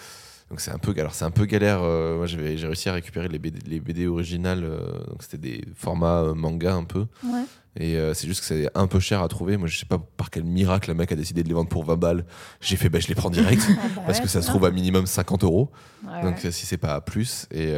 [0.51, 3.27] donc c'est un peu alors c'est un peu galère euh, moi j'ai réussi à récupérer
[3.27, 7.07] les BD, les BD originales euh, donc c'était des formats euh, manga un peu.
[7.25, 7.43] Ouais.
[7.77, 9.57] et c'est juste que c'est un peu cher à trouver.
[9.57, 11.85] Moi je sais pas par quel miracle le mec a décidé de les vendre pour
[11.85, 12.25] 20 balles.
[12.61, 14.65] J'ai fait bah je les prends direct Ah bah parce ouais, que ça se trouve
[14.65, 15.73] à minimum 50 euros.
[16.07, 17.49] Ouais, donc si c'est pas plus.
[17.51, 17.75] Et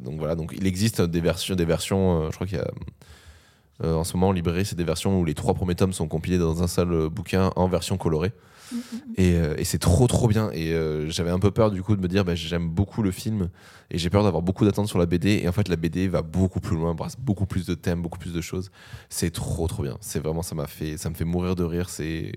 [0.00, 0.34] donc voilà.
[0.34, 2.70] Donc il existe des versions des versions je crois qu'il y a
[3.86, 6.38] en ce moment en librairie c'est des versions où les trois premiers tomes sont compilés
[6.38, 8.32] dans un seul bouquin en version colorée
[9.16, 10.50] Et, euh, et c'est trop trop bien.
[10.52, 13.10] Et euh, j'avais un peu peur du coup de me dire bah, j'aime beaucoup le
[13.10, 13.48] film
[13.90, 16.22] et j'ai peur d'avoir beaucoup d'attentes sur la BD et en fait la BD va
[16.22, 18.70] beaucoup plus loin brasse beaucoup plus de thèmes beaucoup plus de choses.
[19.08, 19.98] C'est trop trop bien.
[20.00, 21.88] C'est vraiment ça m'a fait ça me fait mourir de rire.
[21.90, 22.32] C'est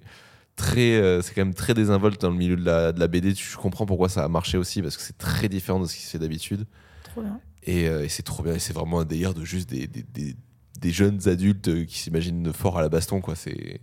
[0.56, 3.34] très euh, c'est quand même très désinvolte dans le milieu de la, de la BD
[3.34, 6.02] tu comprends pourquoi ça a marché aussi parce que c'est très différent de ce qui
[6.04, 6.66] se fait d'habitude.
[7.04, 7.40] Trop bien.
[7.64, 8.54] et, euh, et c'est trop bien.
[8.54, 10.36] Et c'est vraiment un délire de juste des, des, des-
[10.80, 13.80] des jeunes adultes euh, qui s'imaginent fort à la baston quoi c'est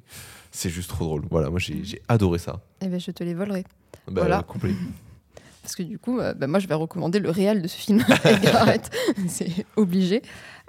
[0.51, 3.35] c'est juste trop drôle voilà moi j'ai j'ai adoré ça Eh ben, je te les
[3.35, 3.65] volerai.
[4.07, 4.43] bah, Voilà.
[4.43, 4.75] complet.
[5.63, 8.05] Parce que du coup, euh, bah, moi, je vais recommander le réel de ce film.
[9.29, 10.23] C'est obligé.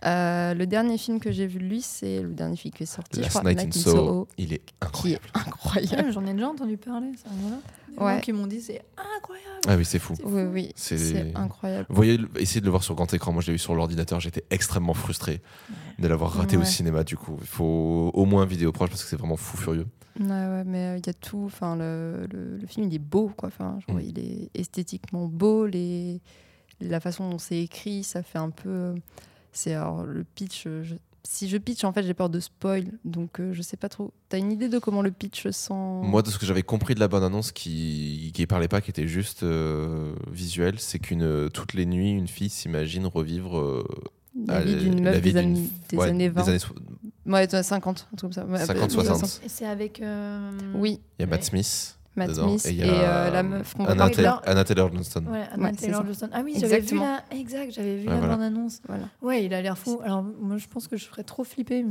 [0.06, 2.88] Euh, le dernier film que j'ai vu de lui, c'est le dernier film qui est
[2.88, 5.24] sorti, je Last crois, Night in Soho, il est qui est incroyable.
[5.34, 6.08] incroyable.
[6.08, 7.30] Ouais, J'en ai déjà entendu parler, ça.
[7.40, 7.56] Voilà.
[7.88, 8.16] Des Ouais.
[8.16, 9.62] gens qui m'ont dit c'est incroyable.
[9.68, 10.14] Ah oui, c'est fou.
[10.18, 11.86] C'est Oui, oui, C'est- incroyable.
[11.90, 13.32] Vous voyez, essayez de le voir sur grand écran.
[13.32, 14.20] Moi, je l'ai vu sur l'ordinateur.
[14.20, 15.42] J'étais extrêmement frustré
[16.00, 17.06] de l'avoir raté au cinéma.
[17.06, 19.88] Du coup, il faut au moins vidéo proche parce que c'est vraiment fou furieux.
[20.20, 21.44] Ouais, ouais, mais euh, il y a tout.
[21.46, 23.48] Enfin, le, le, le film, il est beau, quoi.
[23.48, 24.00] Enfin, Mm.
[24.02, 24.50] il est
[24.84, 25.66] esthétiquement beau.
[25.66, 26.22] Les,
[26.82, 28.70] la façon dont c'est écrit, ça fait un peu.
[28.70, 28.96] euh,
[29.52, 30.64] C'est alors le pitch.
[30.68, 33.78] euh, je- si je pitch, en fait, j'ai peur de spoil, donc euh, je sais
[33.78, 34.12] pas trop.
[34.28, 37.00] T'as une idée de comment le pitch sans Moi, de ce que j'avais compris de
[37.00, 41.74] la bonne annonce qui qui parlait pas, qui était juste euh, visuel, c'est qu'une toutes
[41.76, 43.84] les nuits, une fille s'imagine revivre euh,
[44.48, 46.76] la vie d'une meuf vie des, années, des ouais, années 20 des années so-
[47.26, 48.46] Ouais, de 50, un truc comme ça.
[48.46, 49.42] Ouais, 50, bah, 60.
[49.46, 50.02] Et c'est avec.
[50.02, 51.46] euh, Oui, Il y a Matt Ouais.
[51.46, 51.98] Smith.
[52.16, 54.10] Matt dedans, Smith et y a, euh, la meuf qu'on Anna.
[54.10, 55.24] Taylor- Anna Taylor Johnston.
[55.32, 56.06] Ouais, Anna Ouais, c'est Taylor ça.
[56.08, 56.30] Johnson.
[56.32, 57.24] Ah oui, j'avais vu la.
[57.32, 58.36] Exact, j'avais vu Ouais, la voilà.
[58.36, 58.82] bande-annonce.
[58.88, 59.04] Voilà.
[59.22, 60.00] Ouais, il a l'air fou.
[60.04, 61.84] Alors, moi, je pense que je ferais trop flipper.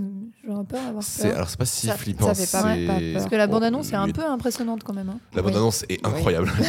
[0.47, 1.37] J'aurais peur d'avoir C'est peur.
[1.37, 2.33] alors c'est pas si Ça- flippant.
[2.33, 3.03] ça fait pas- c'est- pas peur.
[3.15, 5.09] Parce que la bande-annonce est un peu impressionnante quand même.
[5.09, 5.19] hein.
[5.35, 5.49] La Oui.
[5.49, 6.51] bande-annonce est incroyable.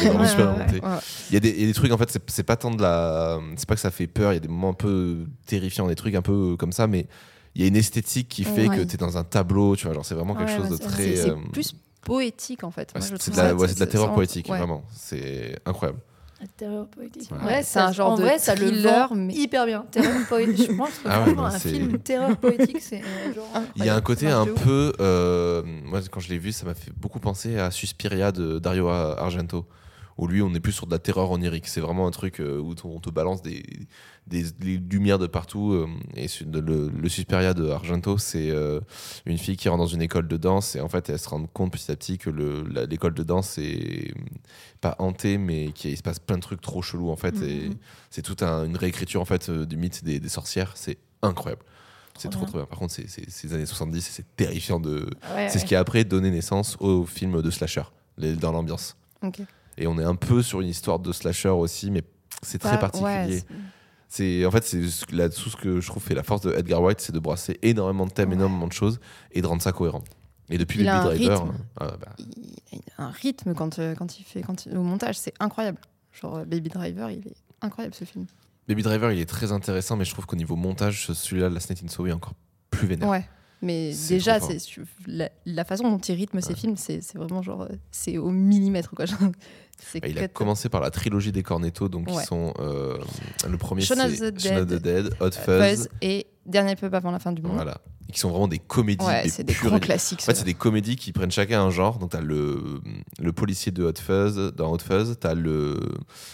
[1.30, 3.38] Il y, a des, trucs, en fait, c'est- pas tant de la.
[3.56, 5.94] C'est pas que ça fait peur, il y a des moments un peu terrifiants, des
[5.94, 7.06] trucs un peu comme ça, mais
[7.54, 8.76] il y a une esthétique qui fait Ouais.
[8.78, 10.76] que tu es dans un tableau, tu vois, genre c'est vraiment quelque Ouais, chose de
[10.76, 11.02] c'est- très.
[11.04, 11.74] C'est c'est euh, plus
[12.04, 12.92] poétique en fait.
[13.18, 14.58] c'est de la, ouais, de terreur poétique, ouais.
[14.58, 14.84] vraiment.
[14.92, 15.98] C'est incroyable.
[16.40, 17.30] La terreur poétique.
[17.30, 17.46] Ouais.
[17.46, 19.86] Ouais, C'est un genre en de vrai, ça le thriller, vend mais- hyper bien.
[19.90, 20.70] Terreur poétique.
[20.72, 23.48] Je pense que Ah non, un film terreur poétique, c'est euh, genre.
[23.76, 24.92] Il y a un côté un peu.
[25.00, 28.88] euh, moi, quand je l'ai vu, ça m'a fait beaucoup penser à Suspiria de Dario
[28.88, 29.64] Argento.
[30.16, 31.66] Où lui, on est plus sur de la terreur onirique.
[31.66, 33.64] C'est vraiment un truc euh, où on te balance des,
[34.28, 35.72] des, des lumières de partout.
[35.72, 38.78] euh, et le, le Suspiria de Argento, c'est euh,
[39.26, 40.76] une fille qui rentre dans une école de danse.
[40.76, 44.14] Et en fait, elle se rend compte petit à petit que l'école de danse est
[44.80, 47.10] pas hantée, mais qu'il se passe plein de trucs trop chelous.
[47.10, 47.74] En fait, et Mhm.
[48.10, 50.72] c'est toute un- une réécriture en fait, du mythe des, des sorcières.
[50.76, 51.62] C'est incroyable.
[52.16, 52.66] C'est Trop trop, bien.
[52.66, 55.10] Par contre, c'est les années 70 et c'est terrifiant de.
[55.34, 57.82] Ouais, C'est ce qui a après donné naissance au film de slasher,
[58.16, 58.96] les- dans l'ambiance.
[59.78, 62.02] Et on est un peu sur une histoire de slasher aussi, mais
[62.42, 63.10] c'est très particulier.
[63.10, 63.44] ouais,
[64.08, 67.00] c'est- en fait c'est là-dessous ce que je trouve fait la force de Edgar Wright,
[67.00, 68.34] c'est de brasser énormément de thèmes, Ouais.
[68.36, 69.00] énormément de choses
[69.32, 70.04] et de rendre ça cohérent.
[70.50, 71.54] Et depuis Il a Baby un Driver, rythme.
[71.80, 75.16] ah, bah, il a un rythme quand, euh, quand il fait quand il- au montage,
[75.18, 75.78] c'est incroyable.
[76.12, 78.26] Genre euh, Baby Driver, il est incroyable ce film.
[78.68, 81.82] Baby Driver, il est très intéressant, mais je trouve qu'au niveau montage, celui-là, Last Night
[81.84, 82.34] in Soho, est encore
[82.70, 83.08] plus vénère.
[83.08, 83.26] Ouais.
[83.62, 84.58] Mais déjà, c'est
[85.06, 88.30] la, la façon dont il rythme ses films, c'est c'est vraiment genre euh, c'est au
[88.30, 89.06] millimètre quoi.
[90.00, 92.14] Bah, il a commencé par la trilogie des Cornetto, donc Ouais.
[92.20, 92.96] qui sont euh,
[93.48, 96.26] le premier Shaun of the Shaun of the Dead, Dead, Hot Euh, Fuzz, Fuzz et
[96.46, 97.52] Dernier pub avant la fin du monde.
[97.54, 100.20] voilà, et qui sont vraiment des comédies, Ouais, c'est des grands classiques.
[100.20, 101.98] En fait, c'est des comédies qui prennent chacun un genre.
[101.98, 102.80] Donc, t'as le,
[103.18, 105.80] le policier de Hot Fuzz dans Hot Fuzz, t'as le,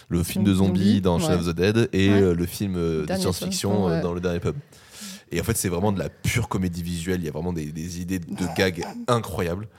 [0.09, 1.35] le film de zombies Zombie, dans Shaun ouais.
[1.39, 2.21] of the Dead et Ouais.
[2.21, 4.55] euh, le film de science-fiction euh, dans le dernier pub.
[5.31, 7.21] Et en fait, c'est vraiment de la pure comédie visuelle.
[7.21, 9.69] Il y a vraiment des, des idées de gags incroyables.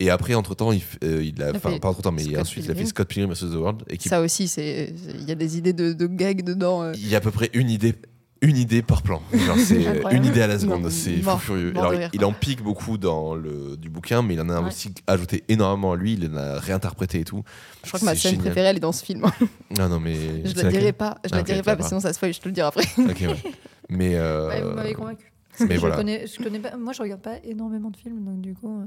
[0.00, 2.74] Et après, entre-temps, il, euh, il a, enfin, pas entre-temps, mais Scott ensuite, il a
[2.74, 2.86] fait.
[2.86, 3.50] Scott Pilgrim vs.
[3.52, 3.82] The World.
[3.88, 6.82] Et qui, Ça aussi, c'est il y a des idées de, de gags dedans.
[6.82, 6.92] euh.
[6.96, 7.94] il y a à peu près une idée.
[8.42, 9.22] Une idée par plan.
[9.32, 9.82] Genre, c'est
[10.12, 10.82] une idée à la seconde.
[10.82, 11.72] Non, C'est fou furieux.
[11.72, 14.60] mort Alors, rire, il en pique beaucoup dans le du bouquin, mais il en a
[14.60, 14.66] Ouais.
[14.68, 16.12] aussi ajouté énormément à lui.
[16.20, 17.42] Il en a réinterprété et tout.
[17.84, 18.44] Je crois que ma scène génial.
[18.46, 19.24] préférée, elle est dans ce film.
[19.78, 20.44] Ah non, mais.
[20.44, 22.34] je la dirai pas, je Ah, la dirai pas parce que sinon ça se spoil,
[22.34, 22.84] je te le dirai après.
[22.98, 23.52] Ok, ouais.
[23.88, 24.16] Mais.
[24.16, 25.32] euh, Ouais, vous m'avez convaincu.
[25.60, 25.96] Mais je voilà.
[25.96, 28.80] Connais, je connais pas, moi, je regarde pas énormément de films, donc du coup.
[28.80, 28.86] euh,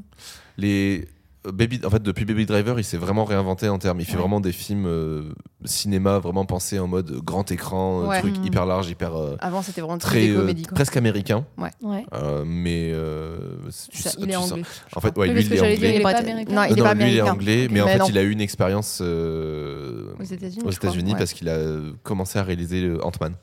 [0.57, 1.07] Les.
[1.45, 4.01] euh, Baby, en fait, depuis Baby Driver, il s'est vraiment réinventé en termes.
[4.01, 4.19] Il fait Ouais.
[4.19, 5.31] vraiment des films euh,
[5.63, 8.19] cinéma, vraiment pensés en mode grand écran, Ouais.
[8.19, 8.43] truc Mm.
[8.45, 9.15] hyper large, hyper.
[9.15, 10.09] euh, Avant, c'était vraiment très.
[10.27, 10.63] très euh, comédie.
[10.63, 11.45] presque américain.
[11.57, 11.69] Ouais.
[12.11, 12.91] Euh, mais.
[12.91, 13.37] euh,
[13.91, 14.63] tu Ça, sais- il est tu sens- anglais.
[14.93, 15.77] En fait, ouais, Oui, lui, il est dire, anglais.
[15.77, 16.53] il est pas américain.
[16.53, 18.23] Non, il non, est pas lui, il est anglais, mais en Mais fait, il a
[18.23, 21.15] eu une expérience euh, Aux États-Unis.
[21.17, 21.59] parce qu'il a
[22.03, 23.35] commencé à réaliser le Ant-Man.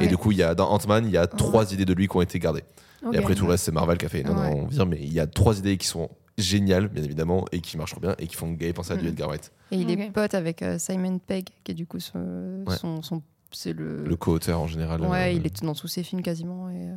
[0.00, 2.06] Et du coup, il y a, dans Ant-Man, il y a trois idées de lui
[2.08, 2.64] qui ont été gardées.
[3.12, 4.22] Et après, tout le reste, c'est Marvel qui a fait.
[4.22, 4.50] Non, Ouais.
[4.50, 7.60] non, on vire, mais il y a trois idées qui sont géniales, bien évidemment, et
[7.60, 9.08] qui marchent trop bien, et qui font gay penser à du Mhm.
[9.10, 12.64] Edgar Wright, Et il est pote avec euh, Simon Pegg, qui est du coup son,
[12.66, 12.76] Ouais.
[12.76, 13.22] son, son-
[13.52, 15.00] c'est le, le co-auteur en général.
[15.02, 16.94] ouais, euh, il est dans tous ses films quasiment et euh,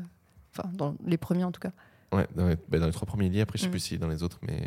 [0.55, 1.71] enfin dans les premiers en tout cas.
[2.13, 3.71] Ouais, dans les, bah, dans les trois premiers liés, après, je sais Mhm.
[3.71, 4.61] plus si dans les autres, mais.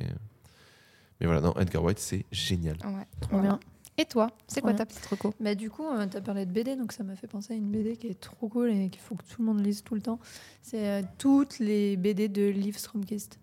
[1.20, 2.76] Mais voilà, non, Edgar Wright, c'est génial.
[2.84, 3.06] Ouais.
[3.20, 3.58] Trop bien.
[3.98, 4.76] Et toi, c'est quoi Ouais.
[4.76, 5.32] ta petite reco?
[5.40, 7.70] Bah, du coup, tu as parlé de BD, donc ça m'a fait penser à une
[7.70, 10.02] BD qui est trop cool et qu'il faut que tout le monde lise tout le
[10.02, 10.18] temps.
[10.60, 13.38] C'est euh, toutes les BD de Liv Stromkist.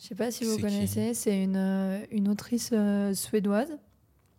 [0.00, 3.78] Je sais pas si vous connaissez, c'est une, euh, une autrice euh, suédoise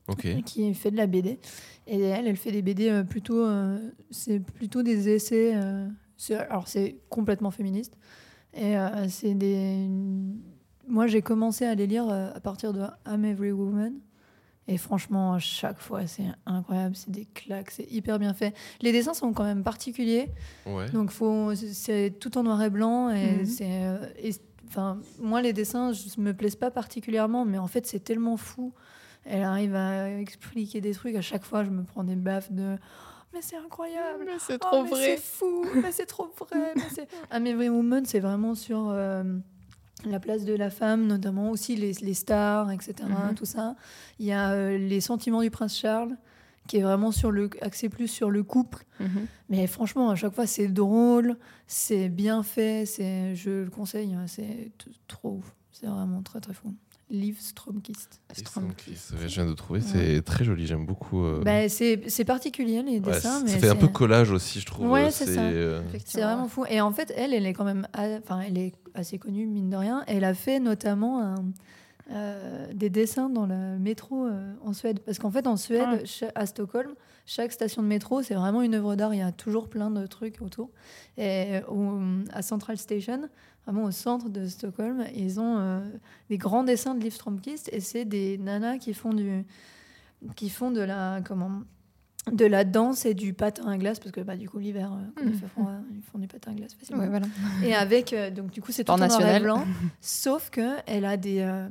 [0.46, 1.40] qui fait de la BD.
[1.88, 3.46] Et elle, elle fait des BD euh, plutôt.
[3.46, 3.78] euh,
[4.12, 5.54] c'est plutôt des essais.
[5.56, 5.88] euh,
[6.18, 7.96] c'est- alors, c'est complètement féministe.
[8.54, 9.88] Et euh, c'est des.
[10.88, 13.94] Moi, j'ai commencé à les lire euh, à partir de I'm Every Woman.
[14.72, 16.95] Et franchement, à chaque fois, c'est incroyable.
[16.95, 18.55] C'est des claques, c'est hyper bien fait.
[18.82, 20.30] Les dessins sont quand même particuliers.
[20.67, 20.88] Ouais.
[20.91, 23.45] Donc faut, c'est tout en noir et blanc et Mhm.
[23.45, 24.36] c'est, euh, et-
[24.67, 28.72] enfin moi les dessins je me plaisent pas particulièrement, mais en fait c'est tellement fou.
[29.26, 32.78] Elle arrive à expliquer des trucs à chaque fois, je me prends des baffes de
[33.34, 34.26] mais c'est incroyable.
[34.39, 36.74] c'est Oh, mais C'est fou, mais c'est trop vrai.
[36.76, 37.07] mais c'est-
[37.70, 39.24] Woman, c'est vraiment sur euh,
[40.06, 42.93] la place de la femme, notamment aussi les, les stars, etc.
[43.08, 43.36] Mhm.
[43.36, 43.76] Tout ça.
[44.20, 46.16] Il y a euh, les sentiments du prince Charles,
[46.68, 48.86] qui est vraiment sur le, axé plus sur le couple.
[49.00, 49.28] Mhm.
[49.50, 51.38] Mais franchement, à chaque fois, c'est drôle,
[51.68, 54.72] c'est bien fait, c'est, je le conseille, hein, c'est
[55.08, 55.56] trop ouf.
[55.72, 56.74] C'est vraiment très très fou.
[57.10, 58.22] Liv Stromkist.
[58.34, 61.24] Stromkist, ouais, je viens de trouver, c'est très joli, j'aime beaucoup.
[61.26, 64.66] euh, Bah, c'est, c'est particulier les ouais, dessins, ça fait un peu collage aussi, je
[64.68, 64.88] trouve.
[64.89, 65.41] Ouais, c'est ça.
[65.41, 66.66] euh, C'est vraiment fou.
[66.70, 69.70] Et en fait, elle, elle est quand même, a- enfin, elle est assez connue mine
[69.72, 70.03] de rien.
[70.07, 71.45] Elle a fait notamment un-
[72.12, 76.26] euh, des dessins dans le métro euh, en Suède, parce qu'en fait, en Suède, Ah.
[76.36, 76.93] à Stockholm,
[77.26, 79.14] chaque station de métro, c'est vraiment une œuvre d'art.
[79.14, 80.72] Il y a toujours plein de trucs autour.
[81.18, 81.99] Et au-
[82.34, 83.30] à Central Station,
[83.66, 85.80] vraiment au centre de Stockholm, ils ont euh,
[86.30, 89.45] des grands dessins de Liv Stromkist, et c'est des nanas qui font du,
[90.36, 91.62] qui font de la comment
[92.34, 94.97] de la danse et du patin à glace, parce que bah, du coup, l'hiver, euh,
[95.16, 97.01] quand il fait froid, ils font du patin à glace facilement.
[97.03, 97.26] Ouais, voilà.
[97.64, 99.64] Et avec, euh, donc du coup, c'est tout en noir et blanc,
[100.01, 101.68] sauf que elle a des, euh,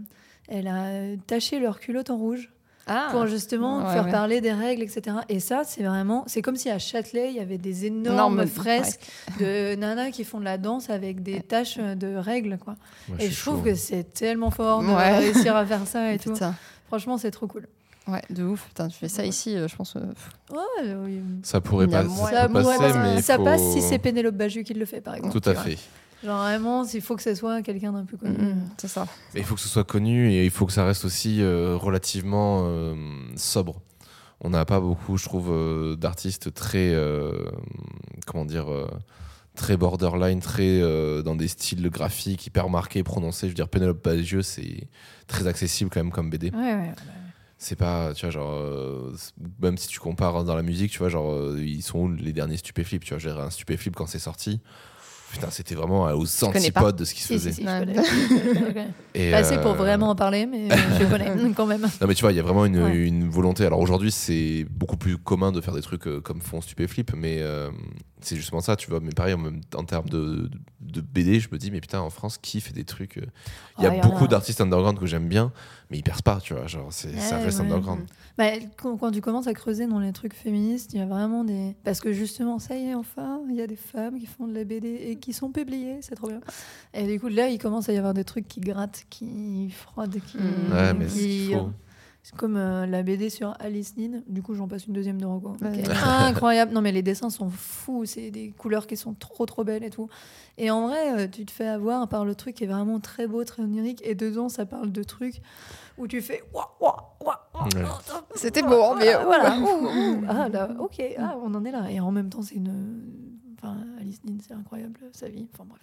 [0.49, 2.51] elle a taché leur culotte en rouge
[2.87, 4.11] Ah, pour justement Ouais, faire ouais.
[4.11, 5.17] parler des règles, etc.
[5.29, 8.47] Et ça, c'est vraiment, c'est comme si à Châtelet, il y avait des énormes Énorme
[8.47, 9.01] fresques
[9.41, 12.77] de nanas qui font de la danse avec des taches de règles, quoi.
[13.19, 13.63] Et je trouve chaud.
[13.63, 15.19] que c'est tellement fort de Ouais.
[15.19, 16.33] réussir à faire ça et tout.
[16.33, 16.55] Putain.
[16.87, 17.67] Franchement, c'est trop cool.
[18.07, 18.65] Ouais, de ouf.
[18.69, 19.29] Putain, tu fais ça Ouais.
[19.29, 19.95] ici, euh, je pense.
[19.97, 20.01] euh.
[20.51, 21.21] Ouais, oui.
[21.43, 24.87] Ça pourrait pas ça passer, mais Ça faut- passe si c'est Pénélope Bagieux qui le
[24.87, 25.39] fait, par exemple.
[25.39, 25.77] Tout à fait.
[26.25, 28.37] Genre vraiment, il faut que ce soit quelqu'un d'un peu connu.
[28.37, 29.07] Mm, c'est ça.
[29.35, 31.77] Mais il faut que ce soit connu et il faut que ça reste aussi euh,
[31.77, 32.95] relativement euh,
[33.37, 33.81] sobre.
[34.41, 37.51] On n'a pas beaucoup, je trouve, euh, d'artistes très, euh,
[38.27, 38.89] comment dire, euh,
[39.57, 43.47] très borderline, très euh, dans des styles graphiques hyper marqués, prononcés.
[43.47, 44.89] Je veux dire, Penelope Bagieux, c'est
[45.27, 46.51] très accessible quand même comme BD.
[46.51, 46.93] Ouais, ouais.
[47.61, 49.13] C'est pas, tu vois, genre, euh,
[49.61, 52.33] même si tu compares dans la musique, tu vois, genre, euh, ils sont où les
[52.33, 54.61] derniers stupéflips, tu vois, j'ai un stupéflip quand c'est sorti.
[55.33, 56.81] Putain, c'était vraiment aux connais pas.
[56.81, 57.53] antipodes de ce qui se faisait.
[57.53, 57.63] si,
[59.35, 60.69] assez pour euh, vraiment en parler, mais
[60.99, 61.83] je connais quand même.
[61.83, 62.97] Non mais tu vois, il y a vraiment une, Ouais.
[62.97, 63.65] une volonté.
[63.67, 67.39] Alors aujourd'hui, c'est beaucoup plus commun de faire des trucs euh, comme font Stupéflip, mais
[67.41, 67.71] euh,
[68.21, 69.01] c'est justement ça, tu vois.
[69.01, 70.51] Mais pareil, en, même- en termes de, de
[71.01, 73.27] BD, je me dis, mais putain, en France, qui fait des trucs euh,
[73.79, 74.29] Il y a beaucoup a.
[74.29, 75.53] d'artistes underground que j'aime bien,
[75.91, 76.67] mais ils percent pas, tu vois.
[76.67, 77.65] Genre, c'est, ça Ouais, reste ouais.
[77.65, 78.03] underground.
[78.37, 81.45] Bah, quand, quand tu commences à creuser dans les trucs féministes, il y a vraiment
[81.45, 81.75] des.
[81.85, 84.55] Parce que justement, ça y est, enfin, il y a des femmes qui font de
[84.55, 86.41] la BD et qui sont publiées, c'est trop bien.
[86.95, 90.19] Et du coup, là, il commence à y avoir des trucs qui grattent, qui froident,
[90.27, 90.39] qui.
[90.39, 91.71] Ouais, mais qui- c'est faux.
[92.29, 94.21] C'est comme euh, la BD sur Alice Nin.
[94.27, 95.57] Du coup, j'en passe une deuxième de Rocco.
[96.05, 96.75] Incroyable.
[96.75, 98.05] Non, mais les dessins sont fous.
[98.05, 100.11] C'est des couleurs qui sont trop, trop belles et tout.
[100.59, 103.27] Et en vrai, euh, tu te fais avoir par le truc qui est vraiment très
[103.27, 104.03] beau, très onirique.
[104.05, 105.41] Et dedans, ça parle de trucs
[105.97, 106.43] où tu fais.
[106.53, 107.83] Ouah, ouah, ouah, ouah, Ouais.
[107.83, 107.99] ouah,
[108.35, 109.57] C'était beau, hein, mais- Voilà.
[109.59, 110.29] voilà.
[110.29, 111.03] Ah, là, ok.
[111.19, 111.91] Ah, on en est là.
[111.91, 113.01] Et en même temps, c'est une.
[113.57, 115.49] Enfin, Alice Nin, c'est incroyable, sa vie.
[115.55, 115.81] Enfin, bref.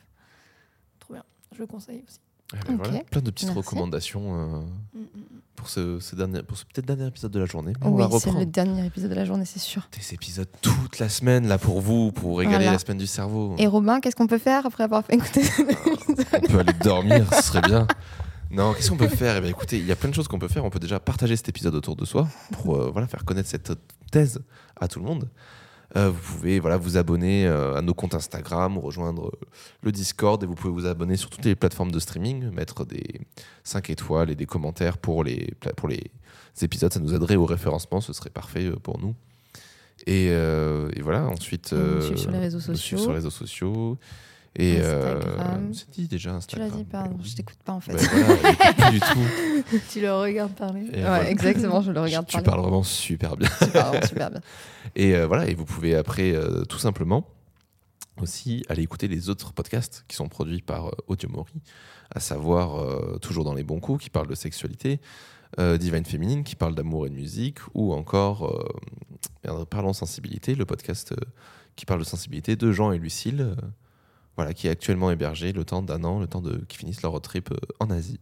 [0.99, 1.23] Trop bien.
[1.53, 2.19] Je le conseille aussi.
[2.53, 2.77] Mais Ok.
[2.77, 3.57] voilà, plein de petites Merci.
[3.59, 4.59] recommandations euh,
[4.93, 5.05] Mm, mm.
[5.55, 7.73] pour ce, ce dernier, pour ce peut-être dernier épisode de la journée.
[7.81, 9.87] On va Oui, c'est le dernier épisode de la journée, c'est sûr.
[9.97, 12.71] des épisodes toute la semaine là pour vous, pour régaler Voilà.
[12.73, 13.55] la semaine du cerveau.
[13.57, 15.41] Et Robin, qu'est-ce qu'on peut faire après avoir fait écouter
[16.33, 17.87] on peut aller dormir, ce serait bien.
[18.51, 19.37] Non, qu'est-ce qu'on peut faire?
[19.37, 20.63] Eh bien, écoutez, il y a plein de choses qu'on peut faire.
[20.63, 23.73] On peut déjà partager cet épisode autour de soi pour euh, voilà, faire connaître cette
[24.11, 24.39] thèse
[24.79, 25.27] à tout le monde.
[25.95, 29.45] Euh, vous pouvez voilà, vous abonner euh, à nos comptes Instagram, rejoindre euh,
[29.83, 33.21] le Discord et vous pouvez vous abonner sur toutes les plateformes de streaming, mettre des
[33.63, 36.03] 5 étoiles et des commentaires pour les, pour les
[36.61, 36.91] épisodes.
[36.91, 39.15] Ça nous aiderait au référencement, ce serait parfait pour nous.
[40.07, 41.71] Et, et voilà, ensuite.
[41.71, 42.97] Nous suivre sur les réseaux sociaux.
[42.97, 43.97] sur les réseaux sociaux.
[44.57, 45.73] Et euh, Instagram.
[45.73, 46.71] c'est dit déjà Tu l'as Instagram.
[46.71, 47.25] dit, pardon, Oui.
[47.29, 47.91] je t'écoute pas en fait.
[47.91, 49.79] Voilà, j'écoute plus du tout.
[49.91, 50.81] Tu le regardes parler.
[50.93, 51.29] Et ouais, voilà.
[51.29, 52.45] exactement, je le regarde tu parler.
[52.45, 53.49] parles vraiment super bien.
[53.61, 54.41] Super, vraiment super bien.
[54.95, 57.27] Et euh, voilà, et vous pouvez après euh, tout simplement
[58.21, 61.51] aussi aller écouter les autres podcasts qui sont produits par euh, Audiomori,
[62.13, 65.01] à savoir euh, toujours dans les bons coups qui parlent de sexualité,
[65.59, 68.45] euh, Divine Féminine qui parle d'amour et de musique, ou encore
[69.45, 71.15] euh, Parlons sensibilité, le podcast euh,
[71.75, 73.55] qui parle de sensibilité de Jean et Lucille, euh,
[74.35, 77.11] voilà, qui est actuellement hébergé le temps d'un an, le temps de qu'ils finissent leur
[77.13, 78.19] road trip euh, en Asie.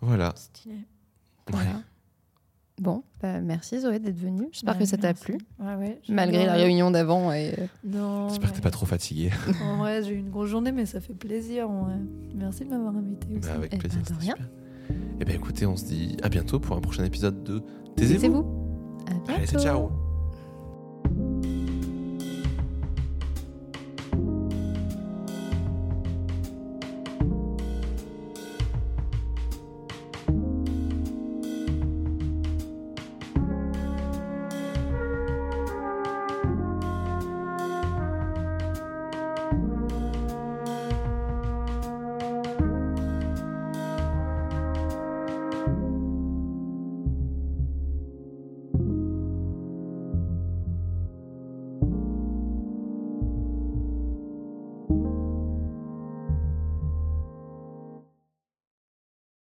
[0.00, 0.32] Voilà.
[0.36, 0.76] Stylé.
[1.50, 1.82] Voilà.
[2.80, 4.46] Bon, bah, merci Zoé d'être venue.
[4.52, 7.32] J'espère Ouais, que ça t'a plu, Ouais, ouais, malgré la réunion d'avant.
[7.32, 7.52] Et...
[7.58, 8.28] euh, Non.
[8.28, 9.32] J'espère que t'es pas trop fatigué.
[9.64, 11.68] En vrai, j'ai eu une grosse journée, mais ça fait plaisir.
[11.68, 11.96] en vrai.
[12.36, 13.40] Merci de m'avoir invité aussi.
[13.48, 14.00] Bah, avec Eh ben, plaisir.
[14.02, 14.34] de c'était rien.
[14.36, 14.48] super.
[15.20, 17.60] Et ben écoutez, on se dit à bientôt pour un prochain épisode de
[17.96, 18.20] Taisez-vous.
[18.20, 19.04] Taisez-vous.
[19.08, 19.32] À bientôt.
[19.32, 20.07] Allez, ciao.